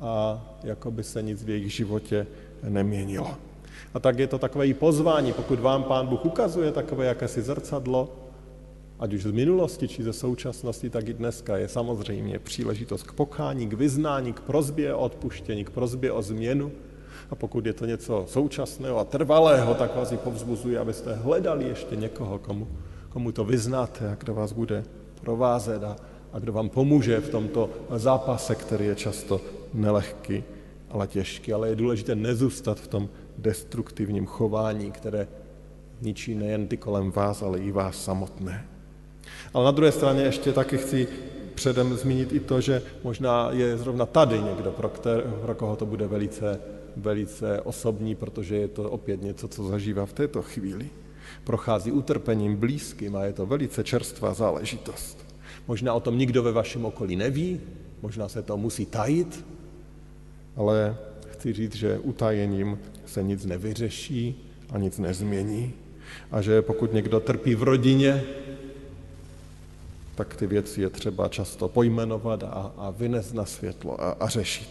a 0.01 0.43
jako 0.63 0.91
by 0.91 1.03
se 1.03 1.21
nic 1.21 1.43
v 1.43 1.49
jejich 1.49 1.73
životě 1.73 2.27
neměnilo. 2.63 3.35
A 3.93 3.99
tak 3.99 4.19
je 4.19 4.27
to 4.27 4.39
takové 4.39 4.67
i 4.67 4.73
pozvání, 4.73 5.33
pokud 5.33 5.59
vám 5.59 5.83
Pán 5.83 6.07
Bůh 6.07 6.25
ukazuje 6.25 6.71
takové 6.71 7.05
jakési 7.05 7.41
zrcadlo, 7.41 8.09
ať 8.99 9.13
už 9.13 9.23
z 9.23 9.31
minulosti, 9.31 9.87
či 9.87 10.03
ze 10.03 10.13
současnosti, 10.13 10.89
tak 10.89 11.07
i 11.07 11.13
dneska 11.13 11.57
je 11.57 11.67
samozřejmě 11.67 12.39
příležitost 12.39 13.03
k 13.03 13.13
pokání, 13.13 13.67
k 13.67 13.73
vyznání, 13.73 14.33
k 14.33 14.39
prozbě 14.39 14.93
o 14.93 14.99
odpuštění, 14.99 15.65
k 15.65 15.69
prozbě 15.69 16.11
o 16.11 16.21
změnu. 16.21 16.71
A 17.29 17.35
pokud 17.35 17.65
je 17.65 17.73
to 17.73 17.85
něco 17.85 18.25
současného 18.27 18.99
a 18.99 19.03
trvalého, 19.03 19.73
tak 19.73 19.95
vás 19.95 20.11
i 20.11 20.17
povzbuzuji, 20.17 20.77
abyste 20.77 21.13
hledali 21.13 21.67
ještě 21.67 21.95
někoho, 21.95 22.39
komu, 22.39 22.67
komu 23.09 23.31
to 23.31 23.43
vyznáte 23.43 24.09
a 24.11 24.15
kdo 24.15 24.33
vás 24.33 24.51
bude 24.51 24.83
provázet 25.21 25.83
a, 25.83 25.95
a 26.33 26.39
kdo 26.39 26.53
vám 26.53 26.69
pomůže 26.69 27.19
v 27.19 27.29
tomto 27.29 27.69
zápase, 27.95 28.55
který 28.55 28.85
je 28.85 28.95
často 28.95 29.41
nelehký, 29.73 30.43
ale 30.89 31.07
těžký. 31.07 31.53
Ale 31.53 31.69
je 31.69 31.75
důležité 31.75 32.15
nezůstat 32.15 32.79
v 32.79 32.87
tom 32.87 33.09
destruktivním 33.37 34.25
chování, 34.25 34.91
které 34.91 35.27
ničí 36.01 36.35
nejen 36.35 36.67
ty 36.67 36.77
kolem 36.77 37.11
vás, 37.11 37.41
ale 37.41 37.59
i 37.59 37.71
vás 37.71 38.03
samotné. 38.03 38.74
Ale 39.53 39.65
na 39.65 39.71
druhé 39.71 39.91
straně 39.91 40.23
ještě 40.23 40.53
taky 40.53 40.77
chci 40.77 41.07
předem 41.55 41.97
zmínit 41.97 42.33
i 42.33 42.39
to, 42.39 42.61
že 42.61 42.81
možná 43.03 43.49
je 43.51 43.77
zrovna 43.77 44.05
tady 44.05 44.41
někdo, 44.41 44.71
pro, 44.71 44.89
kter, 44.89 45.21
pro 45.41 45.55
koho 45.55 45.75
to 45.75 45.85
bude 45.85 46.07
velice, 46.07 46.59
velice 46.97 47.61
osobní, 47.61 48.15
protože 48.15 48.55
je 48.55 48.67
to 48.67 48.89
opět 48.89 49.21
něco, 49.21 49.47
co 49.47 49.63
zažívá 49.63 50.05
v 50.05 50.13
této 50.13 50.41
chvíli. 50.41 50.89
Prochází 51.43 51.91
utrpením 51.91 52.55
blízkým 52.55 53.15
a 53.15 53.23
je 53.23 53.33
to 53.33 53.45
velice 53.45 53.83
čerstvá 53.83 54.33
záležitost. 54.33 55.25
Možná 55.67 55.93
o 55.93 55.99
tom 55.99 56.17
nikdo 56.17 56.43
ve 56.43 56.51
vašem 56.51 56.85
okolí 56.85 57.15
neví, 57.15 57.61
možná 58.01 58.29
se 58.29 58.41
to 58.41 58.57
musí 58.57 58.85
tajit, 58.85 59.45
ale 60.55 60.97
chci 61.31 61.53
říct, 61.53 61.75
že 61.75 61.99
utajením 61.99 62.79
se 63.05 63.23
nic 63.23 63.45
nevyřeší 63.45 64.51
a 64.69 64.77
nic 64.77 64.99
nezmění. 64.99 65.73
A 66.31 66.41
že 66.41 66.61
pokud 66.61 66.93
někdo 66.93 67.19
trpí 67.19 67.55
v 67.55 67.63
rodině, 67.63 68.23
tak 70.15 70.35
ty 70.35 70.47
věci 70.47 70.81
je 70.81 70.89
třeba 70.89 71.27
často 71.27 71.67
pojmenovat 71.67 72.43
a, 72.43 72.71
a 72.77 72.91
vynést 72.91 73.33
na 73.33 73.45
světlo 73.45 74.01
a, 74.01 74.11
a 74.11 74.27
řešit. 74.27 74.69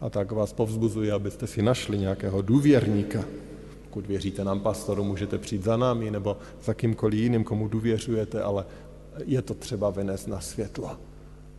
A 0.00 0.10
tak 0.10 0.32
vás 0.32 0.52
povzbuzuji, 0.52 1.12
abyste 1.12 1.46
si 1.46 1.62
našli 1.62 1.98
nějakého 1.98 2.42
důvěrníka. 2.42 3.24
Pokud 3.84 4.06
věříte 4.06 4.44
nám 4.44 4.60
pastoru, 4.60 5.04
můžete 5.04 5.38
přijít 5.38 5.64
za 5.64 5.76
námi 5.76 6.10
nebo 6.10 6.36
za 6.62 6.74
kýmkoliv 6.74 7.20
jiným, 7.20 7.44
komu 7.44 7.68
důvěřujete, 7.68 8.42
ale 8.42 8.64
je 9.24 9.42
to 9.42 9.54
třeba 9.54 9.90
vynést 9.90 10.28
na 10.28 10.40
světlo. 10.40 10.90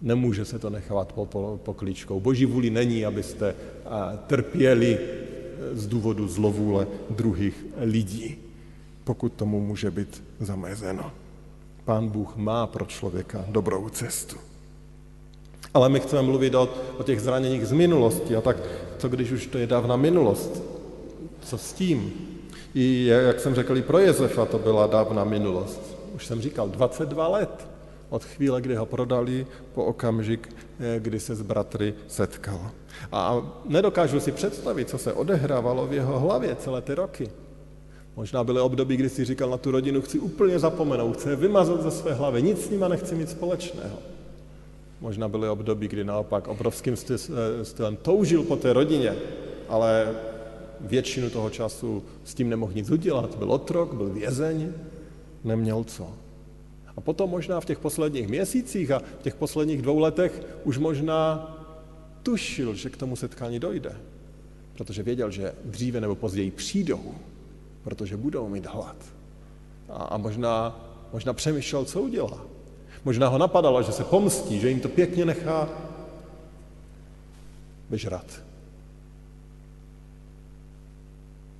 Nemůže 0.01 0.45
se 0.45 0.59
to 0.59 0.69
nechávat 0.69 1.13
poklíčkou. 1.55 2.19
Boží 2.19 2.45
vůli 2.45 2.69
není, 2.69 3.05
abyste 3.05 3.55
trpěli 4.27 4.99
z 5.73 5.87
důvodu 5.87 6.27
zlovůle 6.27 6.87
druhých 7.09 7.65
lidí, 7.77 8.37
pokud 9.03 9.33
tomu 9.33 9.65
může 9.65 9.91
být 9.91 10.23
zamezeno. 10.39 11.11
Pán 11.87 12.07
Bůh 12.07 12.35
má 12.35 12.67
pro 12.67 12.85
člověka 12.85 13.45
dobrou 13.47 13.89
cestu. 13.89 14.35
Ale 15.73 15.89
my 15.89 15.99
chceme 15.99 16.21
mluvit 16.21 16.55
o, 16.55 16.69
o 16.97 17.03
těch 17.03 17.21
zraněních 17.21 17.67
z 17.67 17.71
minulosti. 17.71 18.35
A 18.35 18.41
tak 18.41 18.57
co 18.97 19.09
když 19.09 19.31
už 19.31 19.47
to 19.47 19.57
je 19.57 19.67
dávna 19.67 19.95
minulost? 19.95 20.63
Co 21.41 21.57
s 21.57 21.73
tím? 21.73 22.13
I 22.75 23.05
jak 23.05 23.39
jsem 23.39 23.55
řekl, 23.55 23.77
i 23.77 23.81
pro 23.81 23.99
Jezefa 23.99 24.45
to 24.45 24.59
byla 24.59 24.87
dávna 24.87 25.23
minulost. 25.23 25.97
Už 26.15 26.25
jsem 26.25 26.41
říkal, 26.41 26.69
22 26.69 27.27
let 27.27 27.67
od 28.09 28.23
chvíle, 28.23 28.61
kdy 28.61 28.75
ho 28.75 28.85
prodali, 28.85 29.47
po 29.73 29.85
okamžik, 29.85 30.49
eh, 30.79 30.99
kdy 30.99 31.19
se 31.19 31.35
s 31.35 31.41
bratry 31.41 31.93
setkal. 32.07 32.71
A 33.11 33.41
nedokážu 33.65 34.19
si 34.19 34.31
představit, 34.31 34.89
co 34.89 34.97
se 34.97 35.13
odehrávalo 35.13 35.87
v 35.87 35.93
jeho 35.93 36.19
hlavě 36.19 36.55
celé 36.55 36.81
ty 36.81 36.95
roky. 36.95 37.29
Možná 38.17 38.43
byly 38.43 38.61
období, 38.61 38.97
kdy 38.97 39.09
si 39.09 39.25
říkal 39.25 39.49
na 39.49 39.57
tu 39.57 39.71
rodinu, 39.71 40.01
chci 40.01 40.19
úplně 40.19 40.59
zapomenout, 40.59 41.17
chci 41.17 41.29
je 41.29 41.35
vymazat 41.35 41.83
ze 41.83 41.91
své 41.91 42.13
hlavy, 42.13 42.43
nic 42.43 42.65
s 42.65 42.69
nima 42.69 42.87
nechci 42.87 43.15
mít 43.15 43.29
společného. 43.29 43.97
Možná 45.01 45.27
byly 45.27 45.49
období, 45.49 45.87
kdy 45.87 46.03
naopak 46.03 46.47
obrovským 46.47 46.95
stylem 47.63 47.95
toužil 48.01 48.43
po 48.43 48.55
té 48.55 48.73
rodině, 48.73 49.15
ale 49.69 50.15
většinu 50.81 51.29
toho 51.29 51.49
času 51.49 52.03
s 52.23 52.33
tím 52.33 52.49
nemohl 52.49 52.73
nic 52.75 52.89
udělat. 52.89 53.35
Byl 53.37 53.51
otrok, 53.51 53.93
byl 53.93 54.09
vězeň, 54.09 54.71
neměl 55.43 55.83
co. 55.83 56.07
A 56.97 57.01
potom 57.01 57.29
možná 57.29 57.59
v 57.59 57.65
těch 57.65 57.79
posledních 57.79 58.27
měsících 58.27 58.91
a 58.91 58.99
v 59.19 59.23
těch 59.23 59.35
posledních 59.35 59.81
dvou 59.81 59.99
letech 59.99 60.41
už 60.63 60.77
možná 60.77 61.53
tušil, 62.23 62.73
že 62.73 62.89
k 62.89 62.97
tomu 62.97 63.15
setkání 63.15 63.59
dojde. 63.59 63.95
Protože 64.73 65.03
věděl, 65.03 65.31
že 65.31 65.53
dříve 65.65 66.01
nebo 66.01 66.15
později 66.15 66.51
přijdou 66.51 67.15
protože 67.83 68.17
budou 68.17 68.49
mít 68.49 68.65
hlad. 68.65 68.95
A, 69.89 70.03
a 70.03 70.17
možná, 70.17 70.79
možná 71.13 71.33
přemýšlel, 71.33 71.85
co 71.85 72.01
udělá. 72.01 72.41
Možná 73.05 73.27
ho 73.27 73.37
napadalo, 73.37 73.83
že 73.83 73.91
se 73.91 74.03
pomstí, 74.03 74.59
že 74.59 74.69
jim 74.69 74.79
to 74.79 74.89
pěkně 74.89 75.25
nechá 75.25 75.69
vyžrat. 77.89 78.25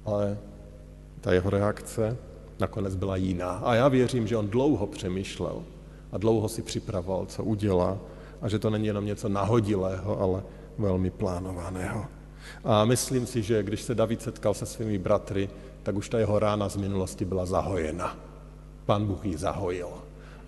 Ale 0.05 0.37
ta 1.21 1.33
jeho 1.33 1.49
reakce 1.49 2.17
nakonec 2.59 2.95
byla 2.95 3.15
jiná. 3.15 3.49
A 3.49 3.75
já 3.75 3.87
věřím, 3.87 4.27
že 4.27 4.37
on 4.37 4.47
dlouho 4.47 4.87
přemýšlel 4.87 5.63
a 6.11 6.17
dlouho 6.17 6.49
si 6.49 6.61
připravoval, 6.61 7.25
co 7.25 7.43
udělá 7.43 7.97
a 8.41 8.49
že 8.49 8.59
to 8.59 8.69
není 8.69 8.87
jenom 8.87 9.05
něco 9.05 9.29
nahodilého, 9.29 10.21
ale 10.21 10.43
velmi 10.77 11.09
plánovaného. 11.09 12.05
A 12.63 12.85
myslím 12.85 13.25
si, 13.25 13.41
že 13.41 13.63
když 13.63 13.81
se 13.81 13.95
David 13.95 14.21
setkal 14.21 14.53
se 14.53 14.65
svými 14.65 14.97
bratry, 14.97 15.49
tak 15.87 15.95
už 15.95 16.09
ta 16.09 16.19
jeho 16.19 16.39
rána 16.39 16.69
z 16.69 16.75
minulosti 16.75 17.25
byla 17.25 17.45
zahojena. 17.45 18.17
Pán 18.85 19.05
Bůh 19.05 19.25
ji 19.25 19.37
zahojil. 19.37 19.87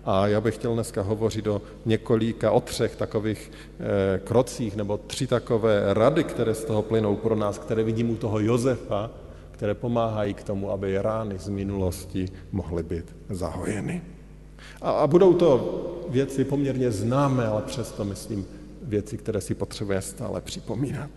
A 0.04 0.26
já 0.26 0.40
bych 0.40 0.54
chtěl 0.54 0.74
dneska 0.74 1.02
hovořit 1.02 1.46
o 1.46 1.62
několika, 1.86 2.52
o 2.52 2.60
třech 2.60 2.96
takových 2.96 3.52
eh, 3.80 4.18
krocích, 4.18 4.76
nebo 4.76 4.98
tři 4.98 5.26
takové 5.26 5.94
rady, 5.94 6.24
které 6.24 6.54
z 6.54 6.64
toho 6.64 6.82
plynou 6.82 7.16
pro 7.16 7.36
nás, 7.36 7.58
které 7.58 7.82
vidím 7.82 8.10
u 8.10 8.16
toho 8.16 8.40
Josefa, 8.40 9.10
které 9.50 9.74
pomáhají 9.74 10.34
k 10.34 10.42
tomu, 10.42 10.70
aby 10.70 11.02
rány 11.02 11.38
z 11.38 11.48
minulosti 11.48 12.28
mohly 12.52 12.82
být 12.82 13.16
zahojeny. 13.30 14.02
A, 14.82 14.90
a 14.90 15.06
budou 15.06 15.34
to 15.34 15.54
věci 16.08 16.44
poměrně 16.44 16.90
známé, 16.90 17.46
ale 17.46 17.62
přesto 17.62 18.04
myslím 18.04 18.46
věci, 18.82 19.16
které 19.16 19.40
si 19.40 19.54
potřebuje 19.54 20.00
stále 20.00 20.40
připomínat. 20.40 21.10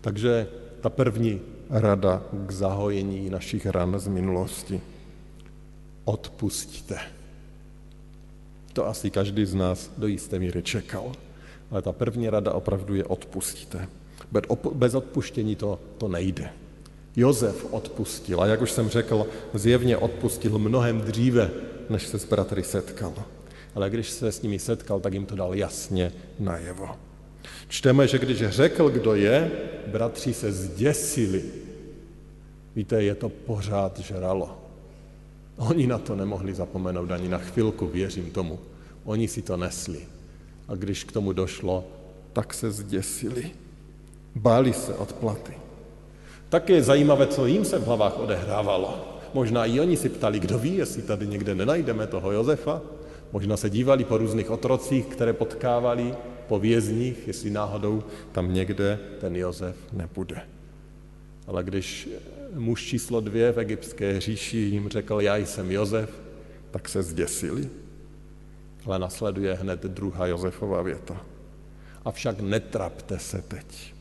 Takže 0.00 0.46
ta 0.80 0.90
první 0.90 1.40
rada 1.70 2.22
k 2.46 2.50
zahojení 2.50 3.30
našich 3.30 3.66
ran 3.66 3.98
z 3.98 4.08
minulosti. 4.08 4.80
Odpustíte. 6.04 6.98
To 8.72 8.86
asi 8.86 9.10
každý 9.10 9.46
z 9.46 9.54
nás 9.54 9.90
do 9.98 10.06
jisté 10.06 10.38
míry 10.38 10.62
čekal. 10.62 11.12
Ale 11.70 11.82
ta 11.82 11.92
první 11.92 12.30
rada 12.30 12.52
opravdu 12.52 12.94
je 12.94 13.04
odpustíte. 13.04 13.88
Bez 14.72 14.94
odpuštění 14.94 15.56
to, 15.56 15.78
to 15.98 16.08
nejde. 16.08 16.50
Jozef 17.16 17.66
odpustil 17.70 18.40
a 18.40 18.46
jak 18.46 18.62
už 18.62 18.70
jsem 18.70 18.88
řekl, 18.88 19.26
zjevně 19.54 19.96
odpustil 19.96 20.58
mnohem 20.58 21.00
dříve, 21.00 21.50
než 21.90 22.06
se 22.06 22.18
s 22.18 22.24
bratry 22.24 22.64
setkal. 22.64 23.14
Ale 23.74 23.90
když 23.90 24.10
se 24.10 24.32
s 24.32 24.42
nimi 24.42 24.58
setkal, 24.58 25.00
tak 25.00 25.12
jim 25.12 25.26
to 25.26 25.36
dal 25.36 25.54
jasně 25.54 26.12
najevo. 26.38 27.07
Čteme, 27.68 28.08
že 28.08 28.18
když 28.18 28.48
řekl, 28.48 28.90
kdo 28.90 29.14
je, 29.14 29.50
bratři 29.86 30.34
se 30.34 30.52
zděsili. 30.52 31.44
Víte, 32.76 33.02
je 33.02 33.14
to 33.14 33.28
pořád 33.28 33.98
žralo. 33.98 34.58
Oni 35.56 35.86
na 35.86 35.98
to 35.98 36.16
nemohli 36.16 36.54
zapomenout 36.54 37.10
ani 37.10 37.28
na 37.28 37.38
chvilku, 37.38 37.86
věřím 37.86 38.30
tomu. 38.30 38.58
Oni 39.04 39.28
si 39.28 39.42
to 39.42 39.56
nesli. 39.56 40.00
A 40.68 40.74
když 40.74 41.04
k 41.04 41.12
tomu 41.12 41.32
došlo, 41.32 41.84
tak 42.32 42.54
se 42.54 42.70
zděsili. 42.70 43.50
Báli 44.34 44.72
se 44.72 44.94
odplaty. 44.94 45.52
Tak 46.48 46.68
je 46.68 46.82
zajímavé, 46.82 47.26
co 47.26 47.46
jim 47.46 47.64
se 47.64 47.78
v 47.78 47.84
hlavách 47.84 48.18
odehrávalo. 48.18 49.18
Možná 49.34 49.66
i 49.66 49.80
oni 49.80 49.96
si 49.96 50.08
ptali, 50.08 50.40
kdo 50.40 50.58
ví, 50.58 50.76
jestli 50.76 51.02
tady 51.02 51.26
někde 51.26 51.54
nenajdeme 51.54 52.06
toho 52.06 52.32
Josefa. 52.32 52.80
Možná 53.32 53.56
se 53.56 53.70
dívali 53.70 54.04
po 54.04 54.18
různých 54.18 54.50
otrocích, 54.50 55.06
které 55.06 55.32
potkávali, 55.32 56.14
po 56.48 56.58
vězních, 56.58 57.26
jestli 57.26 57.50
náhodou 57.50 58.04
tam 58.32 58.54
někde 58.54 58.98
ten 59.20 59.36
Josef 59.36 59.76
nebude. 59.92 60.40
Ale 61.46 61.64
když 61.64 62.08
muž 62.54 62.84
číslo 62.84 63.20
dvě 63.20 63.52
v 63.52 63.58
egyptské 63.58 64.20
říši 64.20 64.56
jim 64.56 64.88
řekl, 64.88 65.20
já 65.20 65.36
jsem 65.36 65.70
Josef, 65.70 66.10
tak 66.70 66.88
se 66.88 67.02
zděsili. 67.02 67.68
Ale 68.84 68.98
nasleduje 68.98 69.54
hned 69.54 69.82
druhá 69.82 70.26
Josefova 70.26 70.82
věta. 70.82 71.24
Avšak 72.04 72.40
netrapte 72.40 73.18
se 73.18 73.42
teď 73.42 73.94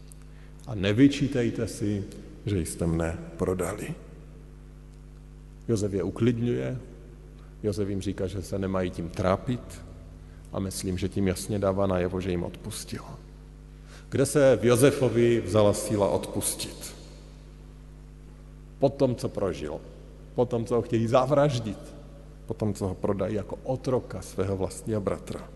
a 0.67 0.75
nevyčítejte 0.75 1.67
si, 1.67 2.03
že 2.45 2.59
jste 2.59 2.87
mne 2.87 3.17
prodali. 3.37 3.95
Josef 5.67 5.93
je 5.93 6.03
uklidňuje, 6.03 6.77
Josef 7.63 7.89
jim 7.89 8.01
říká, 8.01 8.27
že 8.27 8.41
se 8.41 8.59
nemají 8.59 8.89
tím 8.89 9.09
trápit 9.09 9.81
a 10.57 10.59
myslím, 10.59 10.97
že 10.97 11.09
tím 11.09 11.27
jasně 11.27 11.59
dává 11.59 11.87
najevo, 11.87 12.21
že 12.21 12.31
jim 12.31 12.43
odpustil. 12.43 13.03
Kde 14.09 14.25
se 14.25 14.57
v 14.61 14.65
Josefovi 14.65 15.41
vzala 15.45 15.73
síla 15.73 16.09
odpustit? 16.09 16.95
Po 18.79 18.89
tom, 18.89 19.15
co 19.15 19.29
prožil, 19.29 19.79
po 20.35 20.45
tom, 20.45 20.65
co 20.65 20.75
ho 20.75 20.81
chtějí 20.81 21.07
zavraždit, 21.07 21.77
po 22.45 22.53
tom, 22.53 22.73
co 22.73 22.87
ho 22.87 22.95
prodají 22.95 23.35
jako 23.35 23.57
otroka 23.63 24.21
svého 24.21 24.57
vlastního 24.57 25.01
bratra. 25.01 25.49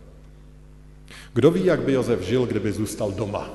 Kdo 1.34 1.52
ví, 1.52 1.66
jak 1.66 1.82
by 1.82 1.94
Josef 1.94 2.22
žil, 2.22 2.46
kdyby 2.46 2.72
zůstal 2.72 3.12
doma? 3.12 3.50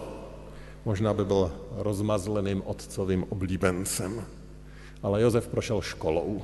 Možná 0.85 1.15
by 1.15 1.25
byl 1.25 1.53
rozmazleným 1.77 2.63
otcovým 2.67 3.27
oblíbencem. 3.29 4.25
Ale 5.03 5.23
Josef 5.23 5.49
prošel 5.49 5.81
školou, 5.81 6.43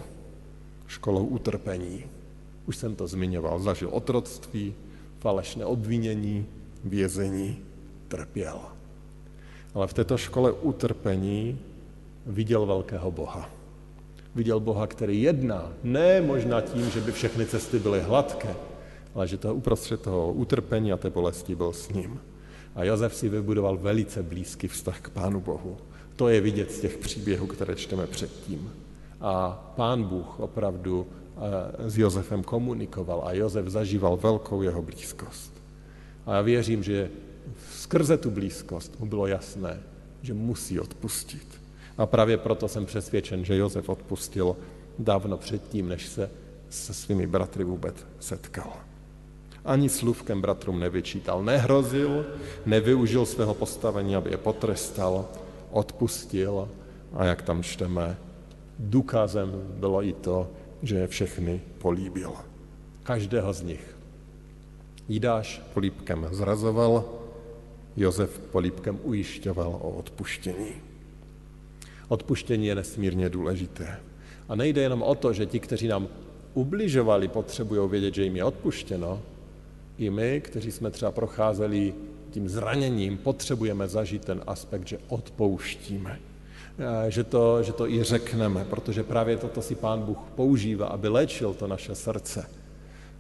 školou 0.87 1.25
utrpení. 1.27 2.05
Už 2.67 2.77
jsem 2.77 2.95
to 2.95 3.07
zmiňoval, 3.07 3.59
zažil 3.59 3.89
otroctví, 3.93 4.75
falešné 5.23 5.65
obvinění, 5.65 6.47
vězení, 6.85 7.59
trpěl. 8.09 8.59
Ale 9.75 9.87
v 9.87 9.95
této 9.95 10.19
škole 10.19 10.53
utrpení 10.53 11.59
viděl 12.27 12.67
velkého 12.67 13.11
Boha. 13.11 13.51
Viděl 14.35 14.61
Boha, 14.61 14.87
který 14.87 15.23
jedná, 15.23 15.73
ne 15.83 16.21
možná 16.21 16.61
tím, 16.61 16.91
že 16.91 17.01
by 17.01 17.13
všechny 17.13 17.47
cesty 17.47 17.79
byly 17.79 18.01
hladké, 18.01 18.55
ale 19.15 19.29
že 19.29 19.39
to 19.39 19.55
uprostřed 19.55 20.03
toho 20.03 20.33
utrpení 20.33 20.93
a 20.93 20.97
té 20.97 21.11
bolesti 21.11 21.55
byl 21.55 21.73
s 21.73 21.89
ním. 21.89 22.21
A 22.75 22.85
Josef 22.85 23.15
si 23.15 23.29
vybudoval 23.29 23.77
velice 23.77 24.23
blízký 24.23 24.69
vztah 24.69 25.01
k 25.01 25.11
Pánu 25.11 25.41
Bohu. 25.41 25.77
To 26.17 26.29
je 26.29 26.41
vidět 26.41 26.73
z 26.73 26.81
těch 26.81 26.99
příběhů, 26.99 27.47
které 27.47 27.77
čteme 27.77 28.07
předtím. 28.07 28.73
A 29.21 29.51
Pán 29.77 30.05
Bůh 30.05 30.41
opravdu 30.41 31.07
s 31.79 31.99
Josefem 31.99 32.43
komunikoval 32.43 33.23
a 33.25 33.33
Josef 33.33 33.67
zažíval 33.67 34.17
velkou 34.17 34.63
jeho 34.63 34.83
blízkost. 34.83 35.53
A 36.27 36.35
já 36.35 36.41
věřím, 36.41 36.83
že 36.83 37.11
skrze 37.71 38.17
tu 38.17 38.31
blízkost 38.31 39.01
mu 39.01 39.07
bylo 39.07 39.27
jasné, 39.27 39.81
že 40.23 40.35
musí 40.35 40.81
odpustit. 40.81 41.47
A 41.99 42.07
právě 42.07 42.37
proto 42.37 42.69
jsem 42.69 42.87
přesvědčen, 42.87 43.45
že 43.45 43.57
Josef 43.57 43.89
odpustil 43.89 44.57
dávno 44.99 45.39
předtím, 45.39 45.89
než 45.89 46.09
se 46.09 46.31
se 46.73 46.95
svými 46.95 47.27
bratry 47.27 47.65
vůbec 47.65 47.97
setkal. 48.21 48.73
Ani 49.65 49.89
slůvkem 49.89 50.41
bratrům 50.41 50.81
nevyčítal, 50.81 51.45
nehrozil, 51.45 52.27
nevyužil 52.67 53.27
svého 53.27 53.55
postavení, 53.55 54.17
aby 54.17 54.31
je 54.31 54.37
potrestal, 54.37 55.29
odpustil 55.71 56.69
a 57.13 57.25
jak 57.25 57.43
tam 57.43 57.63
čteme, 57.63 58.17
důkazem 58.79 59.53
bylo 59.77 60.05
i 60.05 60.13
to, 60.13 60.51
že 60.83 60.97
je 60.97 61.07
všechny 61.07 61.61
políbil. 61.79 62.33
Každého 63.03 63.53
z 63.53 63.63
nich. 63.63 63.97
Jidáš 65.09 65.63
polípkem 65.75 66.29
zrazoval, 66.31 67.05
Josef 67.97 68.39
polípkem 68.39 68.99
ujišťoval 69.03 69.79
o 69.83 69.91
odpuštění. 69.91 70.73
Odpuštění 72.09 72.67
je 72.67 72.75
nesmírně 72.75 73.29
důležité. 73.29 74.01
A 74.49 74.55
nejde 74.55 74.83
jenom 74.83 75.03
o 75.03 75.15
to, 75.15 75.33
že 75.33 75.47
ti, 75.47 75.61
kteří 75.61 75.89
nám 75.89 76.09
ubližovali, 76.55 77.29
potřebují 77.29 77.91
vědět, 77.91 78.15
že 78.15 78.25
jim 78.25 78.37
je 78.37 78.45
odpuštěno. 78.45 79.23
I 79.99 80.11
my, 80.11 80.41
kteří 80.41 80.73
jsme 80.73 80.91
třeba 80.91 81.13
procházeli 81.13 81.95
tím 82.31 82.49
zraněním, 82.49 83.19
potřebujeme 83.19 83.89
zažít 83.89 84.25
ten 84.25 84.43
aspekt, 84.47 84.87
že 84.89 84.99
odpouštíme 85.09 86.32
že 87.09 87.25
to, 87.25 87.63
že 87.63 87.73
to 87.73 87.89
i 87.89 88.03
řekneme, 88.03 88.65
protože 88.65 89.03
právě 89.03 89.37
toto 89.37 89.63
si 89.63 89.75
Pán 89.75 90.03
Bůh 90.03 90.19
používá, 90.35 90.87
aby 90.87 91.09
léčil 91.09 91.55
to 91.55 91.67
naše 91.67 91.95
srdce, 91.95 92.47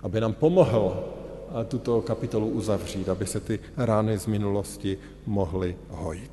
aby 0.02 0.20
nám 0.20 0.32
pomohl 0.32 1.04
eh, 1.60 1.64
tuto 1.64 2.00
kapitolu 2.00 2.48
uzavřít, 2.48 3.08
aby 3.08 3.26
se 3.26 3.40
ty 3.40 3.60
rány 3.76 4.18
z 4.18 4.26
minulosti 4.26 4.98
mohly 5.26 5.76
hojit. 5.88 6.32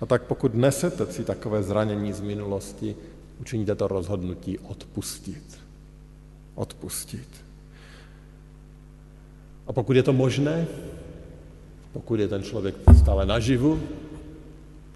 A 0.00 0.06
tak 0.06 0.22
pokud 0.22 0.54
nesete 0.54 1.06
si 1.06 1.24
takové 1.24 1.62
zranění 1.62 2.12
z 2.12 2.20
minulosti, 2.20 2.96
učiníte 3.40 3.74
to 3.74 3.88
rozhodnutí 3.88 4.58
odpustit. 4.58 5.60
Odpustit. 6.54 7.28
A 9.66 9.72
pokud 9.72 9.96
je 9.96 10.02
to 10.02 10.12
možné, 10.12 10.66
pokud 11.92 12.20
je 12.20 12.28
ten 12.28 12.42
člověk 12.42 12.74
stále 12.98 13.26
naživu, 13.26 13.80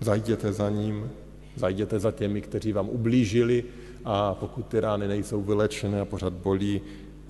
zajděte 0.01 0.53
za 0.53 0.70
ním, 0.70 1.11
Zajděte 1.57 1.99
za 1.99 2.11
těmi, 2.11 2.41
kteří 2.41 2.73
vám 2.73 2.88
ublížili 2.88 3.65
a 4.05 4.35
pokud 4.35 4.67
ty 4.67 4.81
rány 4.81 5.09
nejsou 5.09 5.43
vylečené 5.43 6.01
a 6.01 6.05
pořád 6.05 6.33
bolí, 6.33 6.81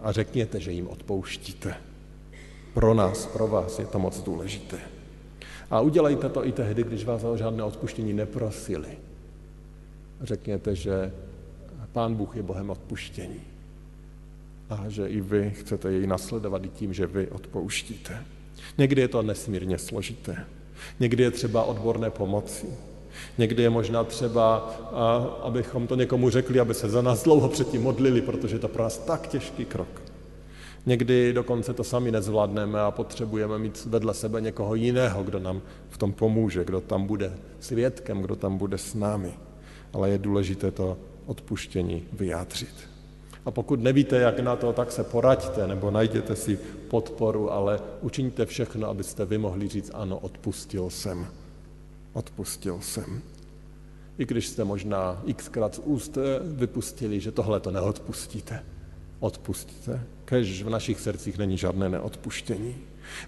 a 0.01 0.13
řekněte, 0.13 0.61
že 0.61 0.73
jim 0.73 0.89
odpouštíte. 0.89 1.75
Pro 2.75 2.95
nás, 2.95 3.27
pro 3.27 3.49
vás 3.49 3.79
je 3.79 3.87
to 3.87 3.99
moc 3.99 4.23
důležité. 4.23 4.79
A 5.71 5.81
udělejte 5.81 6.29
to 6.29 6.47
i 6.47 6.53
tehdy, 6.53 6.85
když 6.85 7.05
vás 7.05 7.25
o 7.25 7.37
žádné 7.37 7.63
odpuštění 7.63 8.13
neprosili. 8.13 8.89
Řekněte, 10.23 10.75
že 10.75 11.13
Pán 11.93 12.15
Bůh 12.15 12.37
je 12.37 12.43
Bohem 12.43 12.71
odpuštění. 12.71 13.41
A 14.71 14.85
že 14.89 15.07
i 15.07 15.21
vy 15.21 15.51
chcete 15.51 15.93
jej 15.93 16.07
nasledovat 16.07 16.65
i 16.65 16.69
tím, 16.69 16.95
že 16.95 17.07
vy 17.07 17.29
odpouštíte. 17.29 18.25
Někdy 18.79 19.01
je 19.01 19.09
to 19.09 19.23
nesmírně 19.23 19.79
složité. 19.79 20.45
Někdy 21.01 21.23
je 21.23 21.31
třeba 21.31 21.65
odborné 21.65 22.11
pomoci. 22.11 22.67
Někdy 23.39 23.63
je 23.63 23.71
možná 23.71 24.05
třeba, 24.05 24.75
abychom 25.43 25.87
to 25.87 25.95
někomu 25.95 26.31
řekli, 26.31 26.61
aby 26.61 26.75
se 26.75 26.89
za 26.89 27.03
nás 27.03 27.25
dlouho 27.25 27.49
předtím 27.49 27.83
modlili, 27.83 28.21
protože 28.23 28.55
je 28.55 28.61
to 28.61 28.69
pro 28.69 28.83
nás 28.83 28.99
tak 28.99 29.27
těžký 29.27 29.65
krok. 29.65 30.03
Někdy 30.87 31.33
dokonce 31.33 31.73
to 31.75 31.85
sami 31.85 32.11
nezvládneme 32.11 32.81
a 32.81 32.91
potřebujeme 32.91 33.59
mít 33.59 33.85
vedle 33.85 34.15
sebe 34.15 34.41
někoho 34.41 34.75
jiného, 34.75 35.23
kdo 35.23 35.39
nám 35.39 35.63
v 35.89 35.99
tom 35.99 36.13
pomůže, 36.13 36.65
kdo 36.65 36.81
tam 36.81 37.07
bude 37.07 37.33
svědkem, 37.61 38.23
kdo 38.23 38.37
tam 38.37 38.59
bude 38.59 38.79
s 38.79 38.95
námi. 38.95 39.35
Ale 39.93 40.11
je 40.11 40.19
důležité 40.19 40.71
to 40.71 40.97
odpuštění 41.27 42.03
vyjádřit. 42.13 42.75
A 43.47 43.51
pokud 43.51 43.81
nevíte, 43.81 44.17
jak 44.17 44.41
na 44.41 44.57
to, 44.57 44.73
tak 44.73 44.93
se 44.93 45.05
poraďte 45.05 45.67
nebo 45.67 45.91
najděte 45.91 46.37
si 46.37 46.59
podporu, 46.89 47.53
ale 47.53 47.81
učiňte 48.01 48.47
všechno, 48.47 48.89
abyste 48.89 49.25
vy 49.25 49.39
mohli 49.39 49.69
říct, 49.69 49.91
ano, 49.95 50.19
odpustil 50.19 50.91
jsem. 50.91 51.27
Odpustil 52.13 52.81
jsem. 52.81 53.23
I 54.19 54.25
když 54.25 54.49
jste 54.49 54.65
možná 54.65 55.23
xkrát 55.37 55.75
z 55.75 55.79
úst 55.79 56.19
vypustili, 56.43 57.21
že 57.21 57.33
tohle 57.33 57.61
to 57.61 57.71
neodpustíte. 57.71 58.65
Odpustíte. 59.21 60.01
Kež 60.25 60.63
v 60.63 60.71
našich 60.71 61.01
srdcích 61.01 61.39
není 61.39 61.59
žádné 61.59 61.89
neodpuštění. 61.89 62.77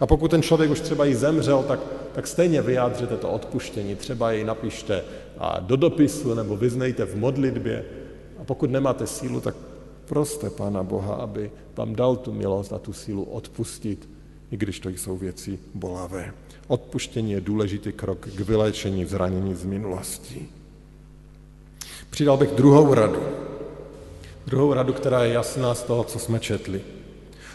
A 0.01 0.07
pokud 0.07 0.31
ten 0.31 0.42
člověk 0.42 0.70
už 0.70 0.81
třeba 0.81 1.07
i 1.07 1.14
zemřel, 1.14 1.62
tak, 1.62 1.81
tak 2.14 2.27
stejně 2.27 2.62
vyjádřete 2.62 3.16
to 3.16 3.31
odpuštění. 3.31 3.97
Třeba 3.97 4.33
jej 4.33 4.44
napište 4.44 5.05
do 5.61 5.77
dopisu 5.77 6.35
nebo 6.35 6.57
vyznejte 6.57 7.05
v 7.05 7.16
modlitbě. 7.16 7.85
A 8.38 8.44
pokud 8.44 8.70
nemáte 8.70 9.07
sílu, 9.07 9.40
tak 9.40 9.57
proste 10.05 10.51
Pána 10.51 10.83
Boha, 10.83 11.14
aby 11.14 11.51
vám 11.77 11.94
dal 11.94 12.16
tu 12.16 12.33
milost 12.33 12.73
a 12.73 12.79
tu 12.79 12.92
sílu 12.92 13.25
odpustit, 13.25 14.09
i 14.51 14.57
když 14.57 14.81
to 14.81 14.88
jsou 14.88 15.16
věci 15.16 15.59
bolavé. 15.75 16.35
Odpuštění 16.66 17.33
je 17.33 17.40
důležitý 17.40 17.92
krok 17.92 18.18
k 18.18 18.40
vyléčení 18.40 19.05
zranění 19.05 19.55
z 19.55 19.64
minulosti. 19.64 20.48
Přidal 22.11 22.37
bych 22.37 22.50
druhou 22.50 22.94
radu. 22.94 23.22
Druhou 24.46 24.72
radu, 24.72 24.92
která 24.92 25.24
je 25.24 25.33
jasná 25.33 25.74
z 25.74 25.83
toho, 25.83 26.05
co 26.05 26.18
jsme 26.18 26.40
četli. 26.40 26.81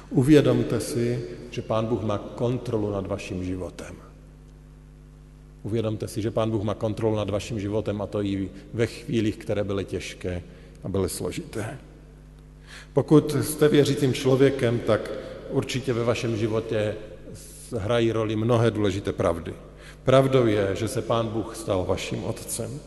Uvědomte 0.10 0.80
si, 0.80 1.22
že 1.52 1.62
Pán 1.62 1.86
Bůh 1.86 2.04
má 2.04 2.18
kontrolu 2.18 2.92
nad 2.92 3.08
vaším 3.08 3.44
životem. 3.44 3.96
Uvědomte 5.64 6.08
si, 6.08 6.22
že 6.22 6.32
Pán 6.32 6.52
Bůh 6.52 6.64
má 6.64 6.74
kontrolu 6.74 7.16
nad 7.16 7.30
vaším 7.30 7.60
životem 7.60 8.02
a 8.02 8.08
to 8.08 8.24
i 8.24 8.50
ve 8.74 8.88
chvílích, 8.88 9.38
které 9.38 9.64
byly 9.64 9.86
těžké 9.86 10.44
a 10.84 10.90
byly 10.90 11.10
složité. 11.10 11.78
Pokud 12.94 13.36
jste 13.44 13.68
věřícím 13.68 14.14
člověkem, 14.14 14.80
tak 14.80 15.12
určitě 15.50 15.94
ve 15.94 16.04
vašem 16.04 16.38
životě 16.38 16.96
hrají 17.78 18.12
roli 18.12 18.36
mnohé 18.36 18.72
důležité 18.72 19.12
pravdy. 19.12 19.54
Pravdou 20.04 20.46
je, 20.46 20.76
že 20.76 20.88
se 20.88 21.02
Pán 21.02 21.28
Bůh 21.28 21.56
stal 21.56 21.86
vaším 21.86 22.24
otcem. 22.24 22.80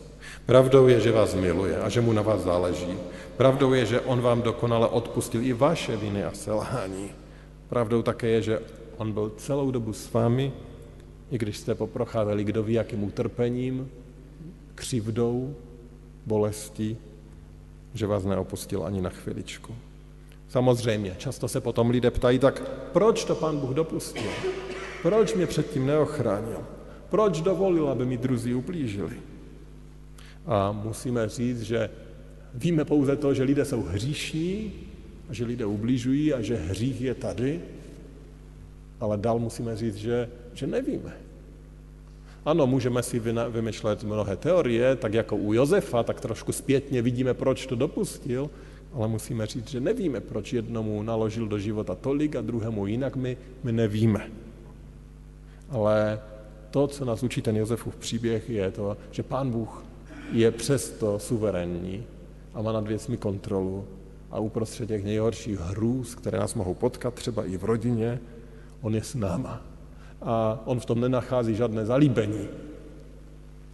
Pravdou 0.45 0.87
je, 0.87 0.99
že 0.99 1.11
vás 1.11 1.35
miluje 1.35 1.77
a 1.79 1.89
že 1.89 2.01
mu 2.01 2.13
na 2.13 2.21
vás 2.21 2.41
záleží. 2.41 2.97
Pravdou 3.37 3.73
je, 3.73 3.85
že 3.85 4.01
on 4.01 4.21
vám 4.21 4.41
dokonale 4.41 4.87
odpustil 4.87 5.43
i 5.43 5.53
vaše 5.53 5.97
viny 5.97 6.23
a 6.23 6.31
selhání. 6.33 7.09
Pravdou 7.69 8.01
také 8.01 8.27
je, 8.27 8.41
že 8.41 8.59
on 8.97 9.11
byl 9.11 9.31
celou 9.37 9.71
dobu 9.71 9.93
s 9.93 10.13
vámi, 10.13 10.51
i 11.31 11.37
když 11.37 11.57
jste 11.57 11.75
poprocházeli 11.75 12.43
kdo 12.43 12.63
ví 12.63 12.73
jakým 12.73 13.03
utrpením, 13.03 13.89
křivdou, 14.75 15.55
bolestí, 16.25 16.97
že 17.93 18.07
vás 18.07 18.23
neopustil 18.25 18.83
ani 18.83 19.01
na 19.01 19.09
chviličku. 19.09 19.75
Samozřejmě, 20.49 21.15
často 21.17 21.47
se 21.47 21.61
potom 21.61 21.89
lidé 21.89 22.11
ptají, 22.11 22.39
tak 22.39 22.61
proč 22.93 23.25
to 23.25 23.35
pan 23.35 23.57
Bůh 23.57 23.69
dopustil? 23.69 24.31
Proč 25.03 25.33
mě 25.33 25.47
předtím 25.47 25.85
neochránil? 25.85 26.59
Proč 27.09 27.41
dovolil, 27.41 27.89
aby 27.89 28.05
mi 28.05 28.17
druzí 28.17 28.55
ublížili? 28.55 29.15
A 30.45 30.71
musíme 30.71 31.29
říct, 31.29 31.61
že 31.61 31.89
víme 32.53 32.85
pouze 32.85 33.15
to, 33.15 33.33
že 33.33 33.43
lidé 33.43 33.65
jsou 33.65 33.81
hříšní 33.81 34.73
a 35.29 35.33
že 35.33 35.45
lidé 35.45 35.65
ubližují 35.65 36.33
a 36.33 36.41
že 36.41 36.55
hřích 36.55 37.01
je 37.01 37.15
tady, 37.15 37.61
ale 38.99 39.17
dál 39.17 39.39
musíme 39.39 39.75
říct, 39.75 39.95
že, 39.95 40.29
že 40.53 40.67
nevíme. 40.67 41.13
Ano, 42.45 42.67
můžeme 42.67 43.03
si 43.03 43.19
vymyšlet 43.49 44.03
mnohé 44.03 44.35
teorie, 44.35 44.95
tak 44.95 45.13
jako 45.13 45.35
u 45.35 45.53
Josefa, 45.53 46.03
tak 46.03 46.21
trošku 46.21 46.51
zpětně 46.51 47.01
vidíme, 47.01 47.33
proč 47.33 47.65
to 47.65 47.75
dopustil, 47.75 48.49
ale 48.93 49.07
musíme 49.07 49.45
říct, 49.45 49.69
že 49.69 49.79
nevíme, 49.79 50.19
proč 50.19 50.53
jednomu 50.53 51.03
naložil 51.03 51.47
do 51.47 51.59
života 51.59 51.95
tolik 51.95 52.35
a 52.35 52.41
druhému 52.41 52.87
jinak, 52.87 53.15
my, 53.15 53.37
my 53.63 53.71
nevíme. 53.71 54.31
Ale 55.73 56.19
to, 56.71 56.87
co 56.87 57.05
nás 57.05 57.23
učí 57.23 57.41
ten 57.41 57.55
Josefův 57.55 57.95
příběh, 57.95 58.49
je 58.49 58.71
to, 58.71 58.97
že 59.11 59.23
pán 59.23 59.51
Bůh 59.51 59.83
je 60.31 60.51
přesto 60.51 61.19
suverénní 61.19 62.03
a 62.53 62.61
má 62.61 62.71
nad 62.71 62.87
věcmi 62.87 63.17
kontrolu 63.17 63.85
a 64.31 64.39
uprostřed 64.39 64.87
těch 64.87 65.03
nejhorších 65.03 65.59
hrůz, 65.59 66.15
které 66.15 66.39
nás 66.39 66.53
mohou 66.53 66.73
potkat, 66.73 67.13
třeba 67.13 67.45
i 67.45 67.57
v 67.57 67.63
rodině, 67.63 68.19
on 68.81 68.95
je 68.95 69.03
s 69.03 69.15
náma. 69.15 69.61
A 70.21 70.61
on 70.65 70.79
v 70.79 70.85
tom 70.85 70.99
nenachází 71.01 71.55
žádné 71.55 71.85
zalíbení, 71.85 72.47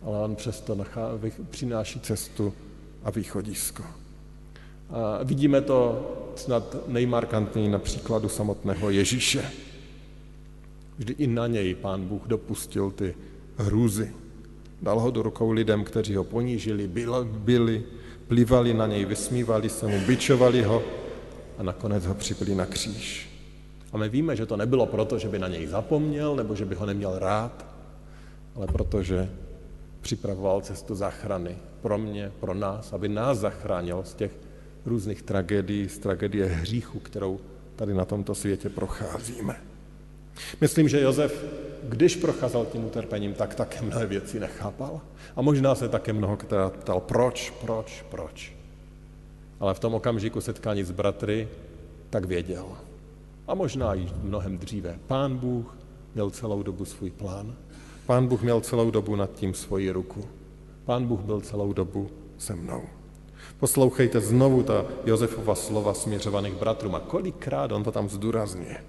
ale 0.04 0.20
on 0.20 0.36
přesto 0.36 0.78
přináší 1.50 2.00
cestu 2.00 2.54
a 3.04 3.12
východisko. 3.12 3.84
A 4.90 5.24
vidíme 5.24 5.62
to 5.62 6.12
snad 6.36 6.76
nejmarkantněji 6.88 7.70
na 7.70 7.80
příkladu 7.80 8.30
samotného 8.30 8.90
Ježíše. 8.90 9.52
Vždy 11.00 11.16
i 11.18 11.28
na 11.28 11.48
něj 11.48 11.76
pán 11.76 12.08
Bůh 12.08 12.22
dopustil 12.28 12.92
ty 12.92 13.16
hrůzy. 13.58 14.14
Dal 14.82 15.00
ho 15.00 15.12
do 15.12 15.22
rukou 15.22 15.52
lidem, 15.52 15.84
kteří 15.84 16.16
ho 16.16 16.24
ponížili, 16.24 16.88
byli, 17.26 17.84
plivali 18.28 18.74
na 18.74 18.88
něj, 18.88 19.06
vysmívali 19.06 19.70
se 19.70 19.88
mu, 19.88 20.00
bičovali 20.08 20.64
ho 20.64 20.84
a 21.58 21.64
nakonec 21.64 22.06
ho 22.06 22.14
připili 22.14 22.56
na 22.56 22.66
kříž. 22.66 23.30
A 23.92 23.98
my 23.98 24.10
víme, 24.10 24.36
že 24.36 24.46
to 24.46 24.58
nebylo 24.58 24.86
proto, 24.86 25.20
že 25.20 25.30
by 25.30 25.40
na 25.40 25.48
něj 25.48 25.68
zapomněl 25.68 26.36
nebo 26.36 26.56
že 26.56 26.66
by 26.66 26.76
ho 26.76 26.86
neměl 26.86 27.20
rád, 27.20 27.66
ale 28.56 28.68
protože 28.68 29.30
připravoval 30.02 30.62
cestu 30.62 30.96
záchrany 30.96 31.58
pro 31.82 31.98
mě, 31.98 32.32
pro 32.40 32.54
nás, 32.54 32.94
aby 32.94 33.10
nás 33.10 33.38
zachránil 33.38 34.04
z 34.04 34.14
těch 34.14 34.32
různých 34.86 35.22
tragédií, 35.22 35.90
z 35.90 36.00
tragédie 36.00 36.46
hříchu, 36.46 37.00
kterou 37.00 37.40
tady 37.76 37.94
na 37.94 38.06
tomto 38.06 38.36
světě 38.36 38.70
procházíme. 38.70 39.70
Myslím, 40.62 40.89
že 40.89 41.02
Josef, 41.02 41.45
když 41.84 42.15
procházel 42.15 42.65
tím 42.65 42.86
utrpením, 42.86 43.34
tak 43.34 43.56
také 43.56 43.82
mnohé 43.82 44.06
věci 44.06 44.39
nechápal. 44.39 45.02
A 45.36 45.41
možná 45.41 45.75
se 45.75 45.89
také 45.89 46.13
mnoho 46.13 46.38
ptal, 46.69 46.99
proč, 46.99 47.54
proč, 47.62 48.06
proč. 48.10 48.54
Ale 49.60 49.73
v 49.73 49.80
tom 49.80 49.93
okamžiku 49.93 50.41
setkání 50.41 50.84
s 50.84 50.91
bratry 50.91 51.47
tak 52.10 52.25
věděl. 52.25 52.65
A 53.47 53.54
možná 53.54 53.95
i 53.95 54.10
mnohem 54.23 54.58
dříve. 54.58 54.99
Pán 55.08 55.38
Bůh 55.38 55.78
měl 56.15 56.30
celou 56.30 56.63
dobu 56.63 56.86
svůj 56.86 57.12
plán. 57.12 57.56
Pán 58.06 58.28
Bůh 58.28 58.41
měl 58.41 58.62
celou 58.62 58.91
dobu 58.91 59.15
nad 59.15 59.34
tím 59.34 59.54
svoji 59.54 59.91
ruku. 59.91 60.25
Pán 60.86 61.06
Bůh 61.06 61.19
byl 61.19 61.41
celou 61.41 61.73
dobu 61.73 62.10
se 62.38 62.56
mnou. 62.56 62.82
Poslouchejte 63.60 64.19
znovu 64.19 64.63
ta 64.63 64.86
Josefova 65.06 65.56
slova 65.56 65.93
směřovaných 65.93 66.54
bratrům 66.54 66.95
a 66.95 66.99
kolikrát 66.99 67.71
on 67.71 67.84
to 67.84 67.91
tam 67.91 68.10
zdůrazňuje. 68.10 68.84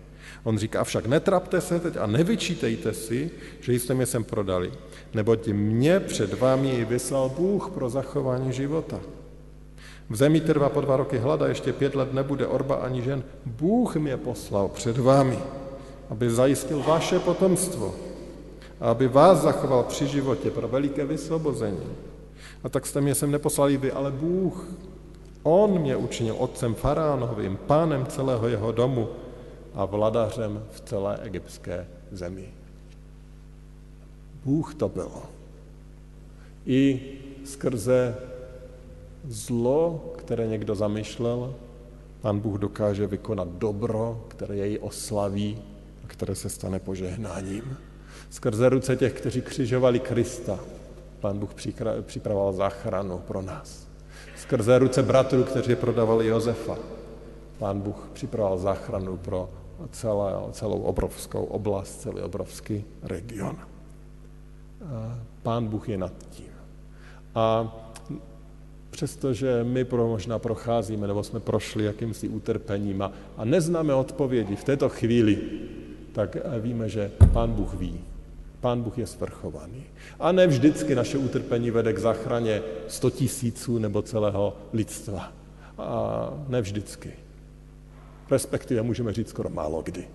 On 0.45 0.59
říká, 0.59 0.85
však 0.85 1.07
netrapte 1.07 1.61
se 1.61 1.81
teď 1.81 1.97
a 1.97 2.07
nevyčítejte 2.07 2.95
si, 2.95 3.31
že 3.61 3.73
jste 3.73 3.95
mě 3.95 4.07
sem 4.07 4.25
prodali, 4.25 4.73
neboť 5.15 5.49
mě 5.49 6.01
před 6.01 6.41
vámi 6.41 6.85
vyslal 6.85 7.29
Bůh 7.29 7.71
pro 7.71 7.91
zachování 7.91 8.53
života. 8.53 9.01
V 10.11 10.17
zemi 10.17 10.41
trvá 10.41 10.69
po 10.69 10.81
dva 10.81 10.97
roky 10.97 11.19
hlada, 11.19 11.47
ještě 11.47 11.73
pět 11.73 11.95
let 11.95 12.15
nebude 12.15 12.47
orba 12.47 12.75
ani 12.75 13.03
žen. 13.03 13.23
Bůh 13.47 13.97
mě 13.97 14.17
poslal 14.17 14.69
před 14.69 14.99
vámi, 14.99 15.39
aby 16.11 16.31
zajistil 16.31 16.83
vaše 16.83 17.19
potomstvo 17.19 17.95
a 18.81 18.91
aby 18.91 19.09
vás 19.09 19.39
zachoval 19.39 19.83
při 19.83 20.07
životě 20.07 20.51
pro 20.51 20.69
veliké 20.69 21.07
vysvobození. 21.07 21.87
A 22.65 22.69
tak 22.69 22.87
jste 22.87 23.01
mě 23.01 23.15
sem 23.15 23.31
neposlali 23.31 23.77
vy, 23.77 23.93
ale 23.93 24.11
Bůh. 24.11 24.69
On 25.43 25.79
mě 25.79 25.97
učinil 25.97 26.35
otcem 26.39 26.75
faránovým, 26.75 27.59
pánem 27.67 28.07
celého 28.07 28.49
jeho 28.49 28.73
domu 28.73 29.09
a 29.75 29.85
vladařem 29.85 30.65
v 30.71 30.81
celé 30.81 31.19
egyptské 31.23 31.87
zemi. 32.13 32.49
Bůh 34.45 34.75
to 34.75 34.89
byl. 34.89 35.11
I 36.67 37.01
skrze 37.45 38.17
zlo, 39.25 40.13
které 40.19 40.47
někdo 40.47 40.75
zamýšlel, 40.75 41.55
Pán 42.21 42.39
Bůh 42.39 42.59
dokáže 42.59 43.07
vykonat 43.07 43.49
dobro, 43.49 44.25
které 44.29 44.57
jej 44.57 44.79
oslaví 44.83 45.59
a 46.05 46.07
které 46.07 46.35
se 46.35 46.49
stane 46.49 46.79
požehnáním. 46.79 47.77
Skrze 48.31 48.69
ruce 48.69 48.97
těch, 48.97 49.13
kteří 49.13 49.43
křižovali 49.43 50.01
Krista, 50.01 50.59
Pán 51.21 51.39
Bůh 51.39 51.51
připravoval 52.03 52.53
záchranu 52.53 53.19
pro 53.19 53.43
nás. 53.43 53.89
Skrze 54.37 54.79
ruce 54.79 55.03
bratrů, 55.03 55.45
kteří 55.45 55.77
prodávali 55.77 56.27
Josefa, 56.27 56.79
Pán 57.59 57.81
Bůh 57.81 58.09
připravoval 58.13 58.59
záchranu 58.59 59.17
pro 59.17 59.49
celé, 59.91 60.33
celou 60.53 60.81
obrovskou 60.81 61.45
oblast, 61.45 62.01
celý 62.01 62.21
obrovský 62.21 62.85
region. 63.03 63.57
Pán 65.43 65.67
Bůh 65.67 65.89
je 65.89 65.99
nad 65.99 66.13
tím. 66.31 66.47
A 67.35 67.77
přestože 68.91 69.65
my 69.65 69.85
pro, 69.85 70.09
možná 70.09 70.39
procházíme, 70.39 71.07
nebo 71.07 71.23
jsme 71.23 71.41
prošli 71.41 71.85
jakýmsi 71.85 72.29
utrpením 72.29 73.03
a, 73.03 73.13
a 73.37 73.45
neznáme 73.45 73.95
odpovědi 73.95 74.57
v 74.57 74.65
této 74.65 74.89
chvíli, 74.89 75.39
tak 76.13 76.37
víme, 76.61 76.89
že 76.89 77.11
Pán 77.33 77.53
Bůh 77.53 77.75
ví. 77.75 78.01
Pán 78.61 78.83
Bůh 78.83 78.99
je 78.99 79.07
svrchovaný. 79.07 79.83
A 80.21 80.33
ne 80.33 80.47
vždycky 80.47 80.95
naše 80.95 81.19
utrpení 81.19 81.71
vede 81.71 81.93
k 81.93 81.99
záchraně 81.99 82.63
100 82.89 83.11
tisíců 83.11 83.79
nebo 83.79 84.03
celého 84.03 84.57
lidstva. 84.73 85.33
A 85.79 86.31
ne 86.49 86.61
vždycky. 86.61 87.13
Respektive 88.31 88.83
můžeme 88.83 89.13
říct 89.13 89.29
skoro 89.29 89.51
málo 89.51 89.83
kdy. 89.83 90.09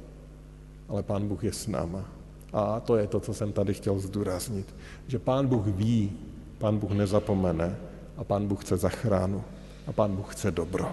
Ale 0.89 1.03
Pán 1.03 1.27
Bůh 1.27 1.43
je 1.43 1.53
s 1.53 1.67
náma. 1.67 2.05
A 2.53 2.79
to 2.79 2.97
je 2.97 3.07
to, 3.07 3.19
co 3.19 3.33
jsem 3.33 3.51
tady 3.51 3.73
chtěl 3.73 3.99
zdůraznit. 3.99 4.75
Že 5.07 5.19
Pán 5.19 5.47
Bůh 5.47 5.67
ví, 5.67 6.11
Pán 6.57 6.77
Bůh 6.77 6.91
nezapomene 6.91 7.75
a 8.17 8.23
Pán 8.23 8.47
Bůh 8.47 8.63
chce 8.63 8.77
zachránu 8.77 9.43
a 9.87 9.91
Pán 9.91 10.15
Bůh 10.15 10.35
chce 10.35 10.51
dobro. 10.51 10.91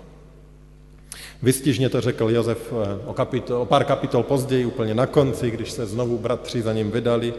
Vystižně 1.43 1.89
to 1.89 2.01
řekl 2.01 2.31
Josef 2.31 2.73
eh, 2.73 3.07
o, 3.07 3.15
kapitol, 3.15 3.63
o 3.63 3.67
pár 3.67 3.85
kapitol 3.85 4.23
později, 4.23 4.67
úplně 4.67 4.95
na 4.95 5.07
konci, 5.07 5.51
když 5.51 5.71
se 5.71 5.87
znovu 5.87 6.19
bratři 6.19 6.63
za 6.63 6.73
ním 6.73 6.91
vydali 6.91 7.35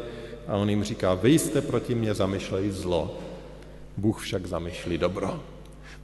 a 0.47 0.55
on 0.55 0.69
jim 0.69 0.83
říká, 0.83 1.13
vy 1.13 1.39
jste 1.39 1.61
proti 1.61 1.95
mně 1.95 2.13
zamýšlejí 2.13 2.71
zlo, 2.71 3.17
Bůh 3.97 4.21
však 4.21 4.45
zamýšlí 4.45 4.97
dobro. 4.97 5.39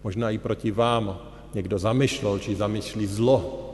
Možná 0.03 0.31
i 0.31 0.37
proti 0.37 0.71
vám 0.71 1.19
někdo 1.53 1.79
zamýšlel, 1.79 2.39
či 2.39 2.55
zamýšlí 2.55 3.07
zlo 3.07 3.68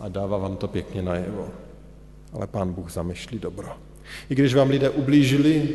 a 0.00 0.08
dává 0.08 0.38
vám 0.38 0.56
to 0.56 0.68
pěkně 0.68 1.02
najevo. 1.02 1.48
Ale 2.32 2.46
pán 2.46 2.72
Bůh 2.72 2.92
zamýšlí 2.92 3.38
dobro. 3.38 3.68
I 4.30 4.34
když 4.34 4.54
vám 4.54 4.70
lidé 4.70 4.90
ublížili, 4.90 5.68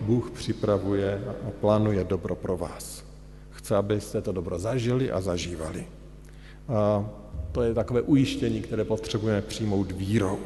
Bůh 0.00 0.30
připravuje 0.30 1.24
a 1.48 1.50
plánuje 1.60 2.04
dobro 2.04 2.34
pro 2.34 2.56
vás. 2.56 3.04
Chce, 3.50 3.76
abyste 3.76 4.22
to 4.22 4.32
dobro 4.32 4.58
zažili 4.58 5.10
a 5.10 5.20
zažívali. 5.20 5.86
A 6.68 7.10
to 7.52 7.62
je 7.62 7.74
takové 7.74 8.02
ujištění, 8.02 8.62
které 8.62 8.84
potřebujeme 8.84 9.42
přijmout 9.42 9.92
vírou. 9.92 10.38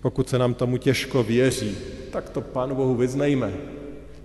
Pokud 0.00 0.28
se 0.28 0.38
nám 0.38 0.54
tomu 0.54 0.76
těžko 0.76 1.22
věří, 1.22 1.76
tak 2.10 2.30
to 2.30 2.40
Pánu 2.40 2.74
Bohu 2.74 2.94
vyznejme, 2.94 3.52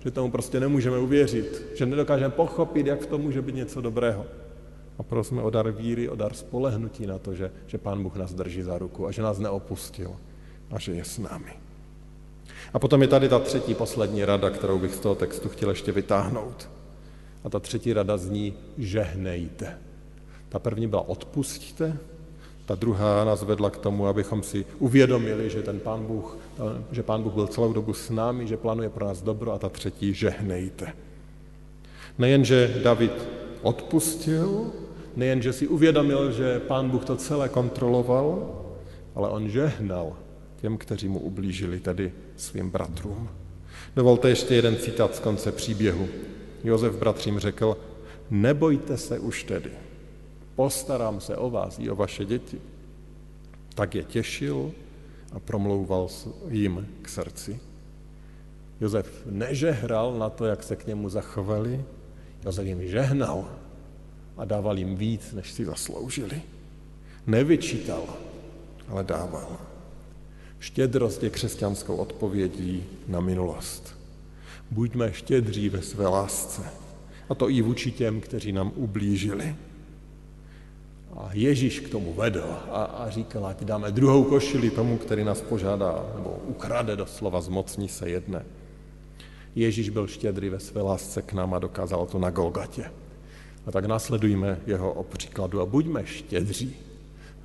že 0.04 0.12
tomu 0.12 0.32
prostě 0.32 0.60
nemůžeme 0.60 0.98
uvěřit, 0.98 1.64
že 1.76 1.86
nedokážeme 1.86 2.30
pochopit, 2.30 2.88
jak 2.88 3.02
v 3.02 3.06
tom 3.06 3.22
může 3.22 3.42
být 3.42 3.56
něco 3.56 3.82
dobrého. 3.82 4.26
A 5.00 5.04
prosíme 5.04 5.42
o 5.42 5.50
dar 5.50 5.72
víry, 5.72 6.10
o 6.10 6.16
dar 6.16 6.34
spolehnutí 6.34 7.06
na 7.06 7.18
to, 7.18 7.34
že, 7.34 7.52
že 7.68 7.78
Pán 7.78 8.04
Bůh 8.04 8.16
nás 8.16 8.34
drží 8.34 8.62
za 8.62 8.78
ruku 8.78 9.08
a 9.08 9.12
že 9.12 9.22
nás 9.22 9.40
neopustil 9.40 10.16
a 10.72 10.80
že 10.80 10.92
je 10.92 11.06
s 11.06 11.18
námi. 11.18 11.54
A 12.74 12.80
potom 12.80 13.02
je 13.02 13.08
tady 13.08 13.30
ta 13.30 13.40
třetí, 13.40 13.74
poslední 13.74 14.26
rada, 14.26 14.50
kterou 14.50 14.80
bych 14.80 14.96
z 14.96 15.00
toho 15.00 15.16
textu 15.16 15.50
chtěl 15.50 15.70
ještě 15.70 15.92
vytáhnout. 15.92 16.70
A 17.44 17.50
ta 17.50 17.60
třetí 17.60 17.94
rada 17.94 18.18
zní 18.18 18.54
žehnejte. 18.78 19.78
Ta 20.50 20.60
první 20.60 20.88
byla 20.88 21.10
odpustíte, 21.10 21.98
ta 22.66 22.76
druhá 22.76 23.24
nás 23.24 23.44
vedla 23.44 23.70
k 23.70 23.78
tomu, 23.78 24.08
abychom 24.08 24.44
si 24.44 24.66
uvědomili, 24.80 25.50
že 25.50 25.62
ten 25.62 25.80
pán 25.80 26.06
Bůh, 26.06 26.38
že 26.92 27.04
pán 27.04 27.24
Bůh 27.24 27.34
byl 27.34 27.48
celou 27.48 27.74
dobu 27.74 27.94
s 27.94 28.10
námi, 28.10 28.48
že 28.48 28.58
plánuje 28.58 28.90
pro 28.90 29.06
nás 29.06 29.22
dobro 29.22 29.52
a 29.52 29.58
ta 29.58 29.70
třetí 29.70 30.14
žehnejte. 30.14 30.94
Nejenže 32.18 32.82
David 32.84 33.28
odpustil, 33.62 34.72
nejenže 35.18 35.54
si 35.54 35.68
uvědomil, 35.68 36.32
že 36.32 36.60
pán 36.60 36.90
Bůh 36.90 37.06
to 37.06 37.16
celé 37.16 37.50
kontroloval, 37.50 38.56
ale 39.16 39.30
on 39.30 39.50
žehnal 39.50 40.14
těm, 40.62 40.78
kteří 40.78 41.08
mu 41.08 41.20
ublížili, 41.20 41.80
tedy 41.80 42.14
svým 42.36 42.70
bratrům. 42.70 43.30
Dovolte 43.96 44.30
ještě 44.30 44.56
jeden 44.56 44.78
citát 44.78 45.16
z 45.16 45.20
konce 45.20 45.52
příběhu. 45.52 46.08
Josef 46.64 46.96
bratřím 46.96 47.40
řekl, 47.40 47.78
nebojte 48.30 48.98
se 48.98 49.20
už 49.20 49.44
tedy, 49.44 49.72
postarám 50.56 51.22
se 51.22 51.38
o 51.38 51.50
vás 51.50 51.80
i 51.80 51.90
o 51.90 51.96
vaše 51.96 52.26
děti. 52.26 52.62
Tak 53.76 53.96
je 53.96 54.04
těšil 54.04 54.72
a 55.34 55.40
promlouval 55.40 56.08
jim 56.50 56.88
k 57.02 57.10
srdci. 57.10 57.60
Josef 58.82 59.26
nežehral 59.26 60.18
na 60.18 60.30
to, 60.30 60.46
jak 60.46 60.64
se 60.64 60.76
k 60.76 60.88
němu 60.88 61.10
zachovali, 61.10 61.86
Josef 62.46 62.66
jim 62.66 62.88
žehnal 62.88 63.46
a 64.38 64.46
dával 64.46 64.78
jim 64.78 64.96
víc, 64.96 65.34
než 65.34 65.52
si 65.52 65.66
zasloužili. 65.66 66.42
Nevyčítal, 67.28 68.04
ale 68.88 69.04
dával. 69.04 69.58
Štědrost 70.60 71.24
je 71.24 71.30
křesťanskou 71.30 71.96
odpovědí 71.96 72.84
na 73.08 73.20
minulost. 73.20 73.98
Buďme 74.72 75.14
štědří 75.14 75.70
ve 75.70 75.82
své 75.82 76.08
lásce. 76.08 76.62
A 77.30 77.36
to 77.36 77.50
i 77.50 77.62
vůči 77.62 77.92
těm, 77.92 78.22
kteří 78.22 78.52
nám 78.52 78.72
ublížili. 78.76 79.56
A 81.18 81.30
Ježíš 81.34 81.80
k 81.80 81.90
tomu 81.90 82.14
vedl 82.14 82.46
a, 82.72 82.84
a 82.84 83.10
říkal, 83.10 83.46
ať 83.46 83.64
dáme 83.64 83.92
druhou 83.92 84.24
košili 84.24 84.70
tomu, 84.70 84.98
který 84.98 85.24
nás 85.24 85.42
požádá, 85.42 86.06
nebo 86.16 86.40
ukrade 86.46 86.96
doslova, 86.96 87.42
zmocní 87.42 87.90
se 87.90 88.10
jedné. 88.10 88.46
Ježíš 89.56 89.90
byl 89.90 90.08
štědrý 90.08 90.50
ve 90.50 90.60
své 90.60 90.82
lásce 90.82 91.22
k 91.22 91.34
nám 91.34 91.54
a 91.54 91.60
dokázal 91.60 92.06
to 92.06 92.20
na 92.20 92.30
Golgatě. 92.30 92.92
A 93.68 93.72
tak 93.72 93.86
následujme 93.86 94.60
jeho 94.68 95.06
příkladu 95.18 95.62
a 95.62 95.66
buďme 95.66 96.06
štědří. 96.06 96.76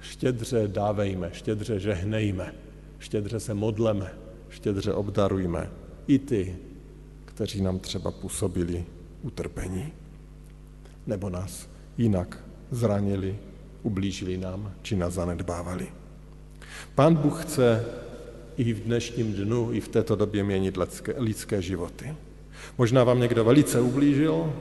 Štědře 0.01 0.69
dávejme, 0.69 1.31
štědře 1.33 1.79
žehnejme, 1.79 2.55
štědře 2.99 3.41
se 3.41 3.55
modleme, 3.55 4.13
štědře 4.49 4.93
obdarujme 4.93 5.71
i 6.07 6.19
ty, 6.19 6.57
kteří 7.25 7.63
nám 7.63 7.79
třeba 7.79 8.11
působili 8.11 8.85
utrpení 9.23 9.93
nebo 11.07 11.31
nás 11.31 11.69
jinak 11.99 12.45
zranili, 12.71 13.39
ublížili 13.83 14.37
nám 14.37 14.73
či 14.83 14.97
nás 14.97 15.15
zanedbávali. 15.15 15.89
Pán 16.95 17.15
Bůh 17.15 17.45
chce 17.45 17.85
i 18.57 18.73
v 18.73 18.81
dnešním 18.81 19.33
dnu, 19.33 19.73
i 19.73 19.81
v 19.81 19.89
této 19.89 20.17
době 20.17 20.45
měnit 20.45 20.77
lidské, 20.77 21.15
lidské 21.17 21.63
životy. 21.63 22.15
Možná 22.79 23.05
vám 23.05 23.21
někdo 23.21 23.45
velice 23.45 23.81
ublížil, 23.81 24.53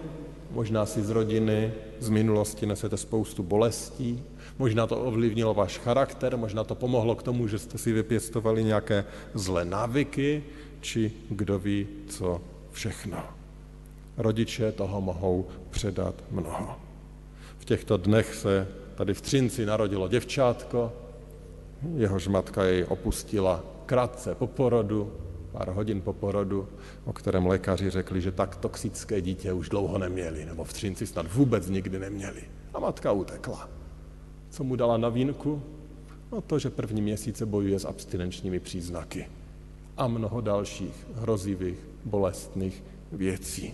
možná 0.51 0.85
si 0.85 1.01
z 1.01 1.09
rodiny, 1.09 1.73
z 1.99 2.09
minulosti 2.09 2.65
nesete 2.65 2.97
spoustu 2.97 3.43
bolestí, 3.43 4.23
možná 4.59 4.87
to 4.87 4.97
ovlivnilo 4.97 5.53
váš 5.53 5.77
charakter, 5.77 6.37
možná 6.37 6.63
to 6.63 6.75
pomohlo 6.75 7.15
k 7.15 7.23
tomu, 7.23 7.47
že 7.47 7.59
jste 7.59 7.77
si 7.77 7.91
vypěstovali 7.91 8.63
nějaké 8.63 9.05
zlé 9.33 9.65
návyky, 9.65 10.43
či 10.81 11.11
kdo 11.29 11.59
ví, 11.59 11.87
co 12.07 12.41
všechno. 12.71 13.17
Rodiče 14.17 14.71
toho 14.71 15.01
mohou 15.01 15.47
předat 15.69 16.15
mnoho. 16.31 16.75
V 17.59 17.65
těchto 17.65 17.97
dnech 17.97 18.35
se 18.35 18.67
tady 18.95 19.13
v 19.13 19.21
Třinci 19.21 19.65
narodilo 19.65 20.07
děvčátko, 20.07 20.93
jehož 21.97 22.27
matka 22.27 22.63
jej 22.63 22.85
opustila 22.89 23.63
krátce 23.85 24.35
po 24.35 24.47
porodu, 24.47 25.11
pár 25.51 25.69
hodin 25.69 26.01
po 26.01 26.13
porodu, 26.13 26.67
o 27.05 27.13
kterém 27.13 27.45
lékaři 27.45 27.89
řekli, 27.89 28.21
že 28.21 28.31
tak 28.31 28.55
toxické 28.55 29.21
dítě 29.21 29.53
už 29.53 29.69
dlouho 29.69 29.97
neměli, 29.97 30.45
nebo 30.45 30.63
v 30.63 30.73
Třinci 30.73 31.07
snad 31.07 31.33
vůbec 31.33 31.69
nikdy 31.69 31.99
neměli. 31.99 32.43
A 32.73 32.79
matka 32.79 33.11
utekla. 33.11 33.69
Co 34.49 34.63
mu 34.63 34.75
dala 34.75 34.97
na 34.97 35.09
vínku? 35.09 35.61
No 36.31 36.41
to, 36.41 36.59
že 36.59 36.69
první 36.69 37.01
měsíce 37.01 37.45
bojuje 37.45 37.79
s 37.79 37.85
abstinenčními 37.85 38.59
příznaky. 38.59 39.27
A 39.97 40.07
mnoho 40.07 40.41
dalších 40.41 41.07
hrozivých, 41.15 41.77
bolestných 42.05 42.83
věcí. 43.11 43.73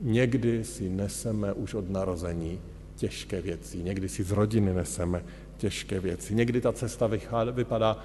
Někdy 0.00 0.64
si 0.64 0.88
neseme 0.88 1.52
už 1.52 1.74
od 1.74 1.90
narození 1.90 2.60
těžké 2.96 3.40
věci, 3.40 3.82
někdy 3.82 4.08
si 4.08 4.22
z 4.22 4.30
rodiny 4.30 4.74
neseme 4.74 5.24
těžké 5.56 6.00
věci, 6.00 6.34
někdy 6.34 6.60
ta 6.60 6.72
cesta 6.72 7.10
vypadá 7.52 8.04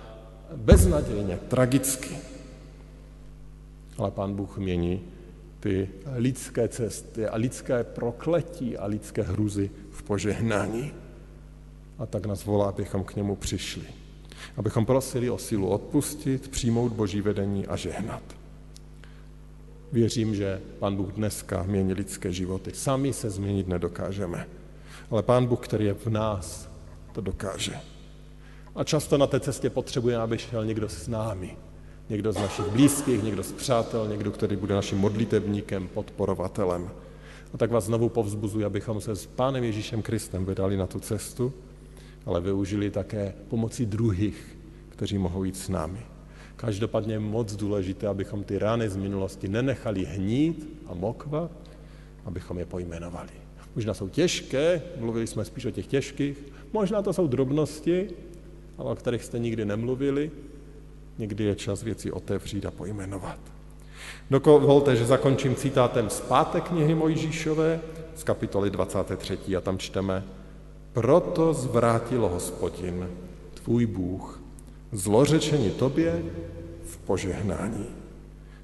beznadějně, 0.56 1.40
tragicky. 1.48 2.16
Ale 3.98 4.12
Pán 4.12 4.36
Bůh 4.36 4.58
mění 4.58 5.02
ty 5.60 5.90
lidské 6.16 6.68
cesty 6.68 7.28
a 7.28 7.38
lidské 7.38 7.84
prokletí 7.84 8.78
a 8.78 8.86
lidské 8.86 9.22
hruzy 9.22 9.72
v 9.92 10.04
požehnání. 10.04 10.92
A 11.98 12.06
tak 12.06 12.26
nás 12.26 12.46
volá, 12.46 12.70
abychom 12.70 13.04
k 13.04 13.16
němu 13.16 13.36
přišli. 13.36 13.84
Abychom 14.58 14.86
prosili 14.86 15.30
o 15.30 15.38
sílu 15.38 15.68
odpustit, 15.68 16.48
přijmout 16.48 16.94
boží 16.94 17.22
vedení 17.22 17.68
a 17.68 17.76
žehnat. 17.76 18.24
Věřím, 19.92 20.36
že 20.36 20.62
Pán 20.80 20.96
Bůh 20.96 21.12
dneska 21.12 21.64
mění 21.64 21.94
lidské 21.94 22.34
životy. 22.34 22.72
Sami 22.74 23.14
se 23.14 23.30
změnit 23.30 23.68
nedokážeme. 23.68 24.48
Ale 25.10 25.24
Pán 25.24 25.46
Bůh, 25.46 25.60
který 25.60 25.86
je 25.86 25.94
v 25.94 26.08
nás, 26.08 26.70
to 27.12 27.22
dokáže. 27.22 27.80
A 28.76 28.84
často 28.84 29.18
na 29.18 29.28
té 29.28 29.40
cestě 29.40 29.70
potřebujeme, 29.70 30.24
aby 30.24 30.38
šel 30.38 30.66
někdo 30.66 30.90
s 30.90 31.08
námi. 31.08 31.58
Někdo 32.10 32.32
z 32.32 32.36
našich 32.36 32.66
blízkých, 32.66 33.24
někdo 33.24 33.44
z 33.44 33.52
přátel, 33.52 34.08
někdo, 34.08 34.32
který 34.32 34.56
bude 34.56 34.76
naším 34.76 34.98
modlitebníkem, 34.98 35.88
podporovatelem. 35.88 36.90
A 37.54 37.58
tak 37.58 37.72
vás 37.72 37.86
znovu 37.86 38.10
povzbuzuji, 38.10 38.66
abychom 38.66 39.02
se 39.02 39.16
s 39.16 39.26
Pánem 39.26 39.64
Ježíšem 39.64 40.02
Kristem 40.02 40.46
vydali 40.46 40.78
na 40.78 40.88
tu 40.88 41.00
cestu, 41.00 41.54
ale 42.26 42.42
využili 42.42 42.90
také 42.90 43.34
pomocí 43.48 43.86
druhých, 43.86 44.58
kteří 44.90 45.18
mohou 45.18 45.44
jít 45.44 45.58
s 45.58 45.70
námi. 45.70 46.00
Každopádně 46.56 47.14
je 47.14 47.20
moc 47.20 47.56
důležité, 47.56 48.08
abychom 48.08 48.44
ty 48.44 48.60
rány 48.60 48.90
z 48.90 48.96
minulosti 48.96 49.48
nenechali 49.48 50.06
hnít 50.06 50.70
a 50.88 50.94
mokvat, 50.94 51.52
abychom 52.26 52.60
je 52.60 52.66
pojmenovali. 52.66 53.32
Možná 53.76 53.94
jsou 53.94 54.10
těžké, 54.10 54.82
mluvili 55.00 55.28
jsme 55.28 55.46
spíš 55.46 55.66
o 55.66 55.72
těch 55.72 55.88
těžkých, 55.88 56.38
možná 56.74 57.02
to 57.02 57.14
jsou 57.14 57.28
drobnosti, 57.28 58.10
ale 58.78 58.92
o 58.92 58.96
kterých 58.96 59.24
jste 59.24 59.40
nikdy 59.40 59.66
nemluvili. 59.66 60.32
Někdy 61.18 61.44
je 61.44 61.56
čas 61.56 61.84
věci 61.84 62.12
otevřít 62.12 62.66
a 62.66 62.72
pojmenovat. 62.72 63.40
Dovolte, 64.30 64.96
že 64.96 65.06
zakončím 65.06 65.56
citátem 65.56 66.10
z 66.10 66.22
páté 66.22 66.62
knihy 66.62 66.96
Mojžíšové 66.96 67.80
z 68.16 68.24
kapitoly 68.24 68.70
23 68.70 69.56
a 69.58 69.62
tam 69.62 69.78
čteme 69.78 70.24
Proto 70.94 71.54
zvrátilo 71.54 72.30
hospodin, 72.30 73.10
tvůj 73.54 73.86
Bůh, 73.86 74.42
zlořečení 74.92 75.72
tobě 75.72 76.24
v 76.84 76.98
požehnání, 76.98 77.86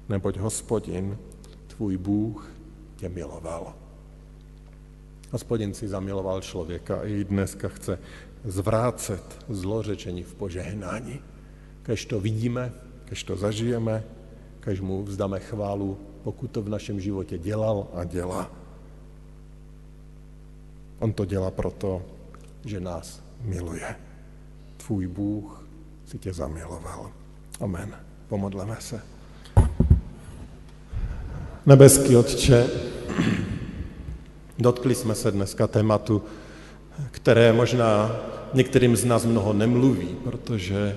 neboť 0.08 0.36
hospodin, 0.36 1.18
tvůj 1.66 1.96
Bůh, 1.96 2.50
tě 2.96 3.08
miloval. 3.08 3.74
Hospodin 5.30 5.74
si 5.74 5.88
zamiloval 5.88 6.40
člověka 6.40 6.96
a 6.96 7.04
i 7.04 7.24
dneska 7.24 7.68
chce 7.68 7.98
zvrácet 8.44 9.44
zlořečení 9.48 10.22
v 10.22 10.34
požehnání. 10.34 11.20
Kež 11.82 12.04
to 12.04 12.20
vidíme, 12.20 12.72
kež 13.04 13.24
to 13.24 13.36
zažijeme, 13.36 14.02
kež 14.60 14.80
mu 14.80 15.02
vzdáme 15.02 15.40
chválu, 15.40 15.98
pokud 16.24 16.50
to 16.50 16.62
v 16.62 16.68
našem 16.68 17.00
životě 17.00 17.38
dělal 17.38 17.86
a 17.94 18.04
dělá. 18.04 18.50
On 20.98 21.12
to 21.12 21.24
dělá 21.24 21.50
proto, 21.50 22.02
že 22.64 22.80
nás 22.80 23.22
miluje. 23.44 23.96
Tvůj 24.76 25.06
Bůh 25.06 25.64
si 26.06 26.18
tě 26.18 26.32
zamiloval. 26.32 27.10
Amen. 27.60 27.94
Pomodleme 28.28 28.76
se. 28.80 29.02
Nebeský 31.66 32.16
Otče, 32.16 32.66
dotkli 34.58 34.94
jsme 34.94 35.14
se 35.14 35.30
dneska 35.30 35.66
tématu, 35.66 36.22
které 37.10 37.52
možná 37.52 38.16
některým 38.54 38.96
z 38.96 39.04
nás 39.04 39.24
mnoho 39.24 39.52
nemluví, 39.52 40.08
protože 40.24 40.96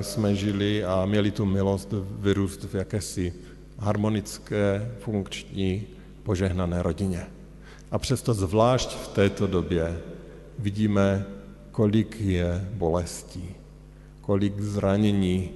jsme 0.00 0.34
žili 0.34 0.84
a 0.84 1.06
měli 1.06 1.30
tu 1.30 1.44
milost 1.44 1.94
vyrůst 2.18 2.64
v 2.64 2.74
jakési 2.74 3.32
harmonické, 3.78 4.92
funkční, 4.98 5.86
požehnané 6.22 6.82
rodině. 6.82 7.26
A 7.90 7.98
přesto 7.98 8.34
zvlášť 8.34 8.90
v 8.90 9.08
této 9.08 9.46
době 9.46 10.00
vidíme, 10.58 11.26
kolik 11.70 12.20
je 12.20 12.68
bolestí, 12.74 13.54
kolik 14.20 14.60
zranění 14.60 15.50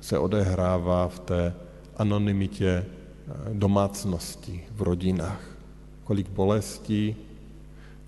se 0.00 0.18
odehrává 0.18 1.08
v 1.08 1.18
té 1.18 1.54
anonymitě 1.96 2.68
eh, 2.68 3.32
domácnosti, 3.52 4.64
v 4.74 4.82
rodinách. 4.82 5.40
Kolik 6.04 6.28
bolestí, 6.28 7.16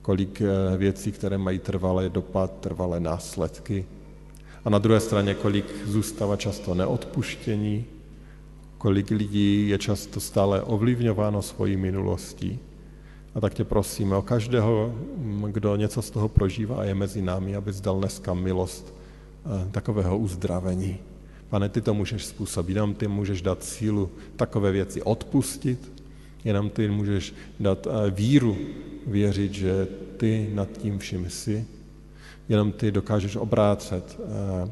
kolik 0.03 0.43
eh, 0.43 0.77
věcí, 0.77 1.13
které 1.13 1.39
mají 1.39 1.59
trvalé 1.59 2.09
dopad, 2.09 2.53
trvalé 2.61 3.01
následky. 3.01 3.87
A 4.65 4.71
na 4.71 4.79
druhé 4.79 5.01
straně, 5.01 5.35
kolik 5.35 5.67
zůstává 5.87 6.37
často 6.37 6.75
neodpuštění, 6.75 7.85
kolik 8.79 9.11
lidí 9.11 9.69
je 9.69 9.79
často 9.79 10.21
stále 10.21 10.63
ovlivňováno 10.63 11.43
svojí 11.43 11.77
minulostí. 11.77 12.59
A 13.35 13.41
tak 13.41 13.55
tě 13.55 13.65
prosíme 13.65 14.17
o 14.17 14.23
každého, 14.23 14.95
kdo 15.49 15.77
něco 15.77 16.03
z 16.03 16.11
toho 16.11 16.29
prožívá 16.29 16.77
a 16.77 16.85
je 16.85 16.95
mezi 16.95 17.23
námi, 17.23 17.57
aby 17.57 17.73
zdal 17.73 17.99
dneska 17.99 18.35
milost 18.35 18.95
eh, 18.95 19.71
takového 19.71 20.19
uzdravení. 20.19 20.99
Pane, 21.49 21.69
ty 21.69 21.81
to 21.81 21.95
můžeš 21.95 22.25
způsobit, 22.25 22.77
jenom 22.77 22.95
ty 22.95 23.09
můžeš 23.09 23.43
dát 23.43 23.65
sílu 23.65 24.11
takové 24.37 24.73
věci 24.73 25.03
odpustit, 25.03 25.93
jenom 26.45 26.71
ty 26.71 26.89
můžeš 26.89 27.35
dát 27.61 27.87
eh, 27.87 28.11
víru, 28.11 28.57
věřit, 29.07 29.53
že 29.55 29.89
ty 30.17 30.51
nad 30.55 30.69
tím 30.79 30.99
vším 30.99 31.31
jsi, 31.31 31.67
jenom 32.53 32.73
ty 32.73 32.93
dokážeš 32.93 33.37
obrácet 33.37 34.21
eh, 34.21 34.71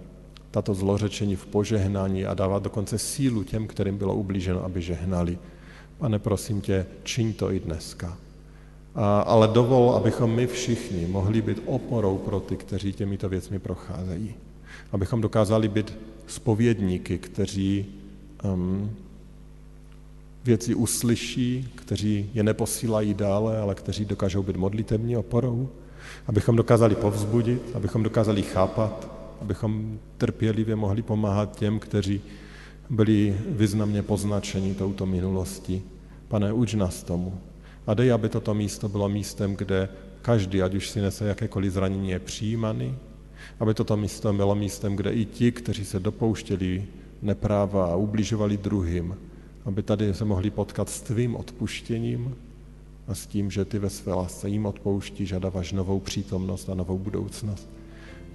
tato 0.50 0.74
zlořečení 0.74 1.36
v 1.36 1.46
požehnání 1.46 2.26
a 2.26 2.34
dávat 2.34 2.62
dokonce 2.62 2.98
sílu 2.98 3.44
těm, 3.44 3.66
kterým 3.66 3.98
bylo 3.98 4.14
ublíženo, 4.14 4.64
aby 4.64 4.82
žehnali. 4.82 5.38
Pane, 5.98 6.18
prosím 6.18 6.60
tě, 6.60 6.86
čiň 7.02 7.32
to 7.32 7.52
i 7.52 7.60
dneska. 7.60 8.18
A, 8.94 9.20
ale 9.20 9.48
dovol, 9.48 9.90
abychom 9.90 10.34
my 10.34 10.46
všichni 10.46 11.06
mohli 11.06 11.42
být 11.42 11.62
oporou 11.66 12.18
pro 12.18 12.40
ty, 12.40 12.56
kteří 12.56 12.92
těmito 12.92 13.28
věcmi 13.28 13.58
procházejí. 13.58 14.34
Abychom 14.92 15.20
dokázali 15.20 15.68
být 15.68 15.98
spovědníky, 16.26 17.18
kteří 17.18 17.86
um, 18.44 18.90
věci 20.44 20.74
uslyší, 20.74 21.68
kteří 21.74 22.30
je 22.34 22.42
neposílají 22.42 23.14
dále, 23.14 23.58
ale 23.58 23.74
kteří 23.74 24.04
dokážou 24.04 24.42
být 24.42 24.56
modlitební 24.56 25.16
oporou, 25.16 25.68
abychom 26.26 26.56
dokázali 26.56 26.94
povzbudit, 26.94 27.62
abychom 27.74 28.02
dokázali 28.02 28.42
chápat, 28.42 29.08
abychom 29.40 29.98
trpělivě 30.18 30.76
mohli 30.76 31.02
pomáhat 31.02 31.56
těm, 31.56 31.78
kteří 31.78 32.20
byli 32.90 33.36
významně 33.48 34.02
poznačeni 34.02 34.74
touto 34.74 35.06
minulostí. 35.06 35.82
Pane, 36.28 36.52
uč 36.52 36.74
nás 36.74 37.02
tomu. 37.02 37.40
A 37.86 37.94
dej, 37.94 38.12
aby 38.12 38.28
toto 38.28 38.54
místo 38.54 38.88
bylo 38.88 39.08
místem, 39.08 39.56
kde 39.56 39.88
každý, 40.22 40.62
ať 40.62 40.74
už 40.74 40.88
si 40.88 41.00
nese 41.00 41.24
jakékoliv 41.28 41.72
zranění, 41.72 42.10
je 42.10 42.18
přijímaný, 42.18 42.96
aby 43.60 43.74
toto 43.74 43.96
místo 43.96 44.32
bylo 44.32 44.54
místem, 44.54 44.96
kde 44.96 45.12
i 45.12 45.24
ti, 45.24 45.52
kteří 45.52 45.84
se 45.84 46.00
dopouštěli 46.00 46.86
nepráva 47.22 47.92
a 47.92 47.96
ubližovali 47.96 48.56
druhým, 48.56 49.16
aby 49.64 49.82
tady 49.82 50.14
se 50.14 50.24
mohli 50.24 50.50
potkat 50.50 50.88
s 50.88 51.00
tvým 51.00 51.36
odpuštěním 51.36 52.36
a 53.10 53.14
s 53.14 53.26
tím, 53.26 53.50
že 53.50 53.64
ty 53.64 53.78
ve 53.78 53.90
své 53.90 54.14
lásce 54.14 54.48
jim 54.48 54.66
odpouštíš 54.66 55.32
a 55.32 55.38
dáváš 55.38 55.72
novou 55.72 56.00
přítomnost 56.00 56.68
a 56.68 56.74
novou 56.74 56.98
budoucnost. 56.98 57.68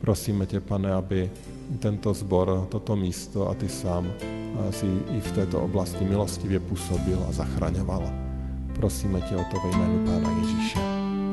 Prosíme 0.01 0.45
tě, 0.45 0.59
pane, 0.59 0.93
aby 0.93 1.31
tento 1.79 2.13
zbor, 2.13 2.67
toto 2.69 2.95
místo 2.95 3.49
a 3.49 3.53
ty 3.53 3.69
sám 3.69 4.13
si 4.71 4.85
i 5.17 5.19
v 5.19 5.31
této 5.31 5.61
oblasti 5.61 6.05
milostivě 6.05 6.59
působil 6.59 7.25
a 7.29 7.31
zachraňoval. 7.31 8.13
Prosíme 8.75 9.21
tě 9.21 9.35
o 9.35 9.43
to 9.51 9.59
ve 9.59 9.77
jménu 9.77 10.05
Pána 10.05 10.39
Ježíše. 10.39 10.79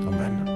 Amen. 0.06 0.51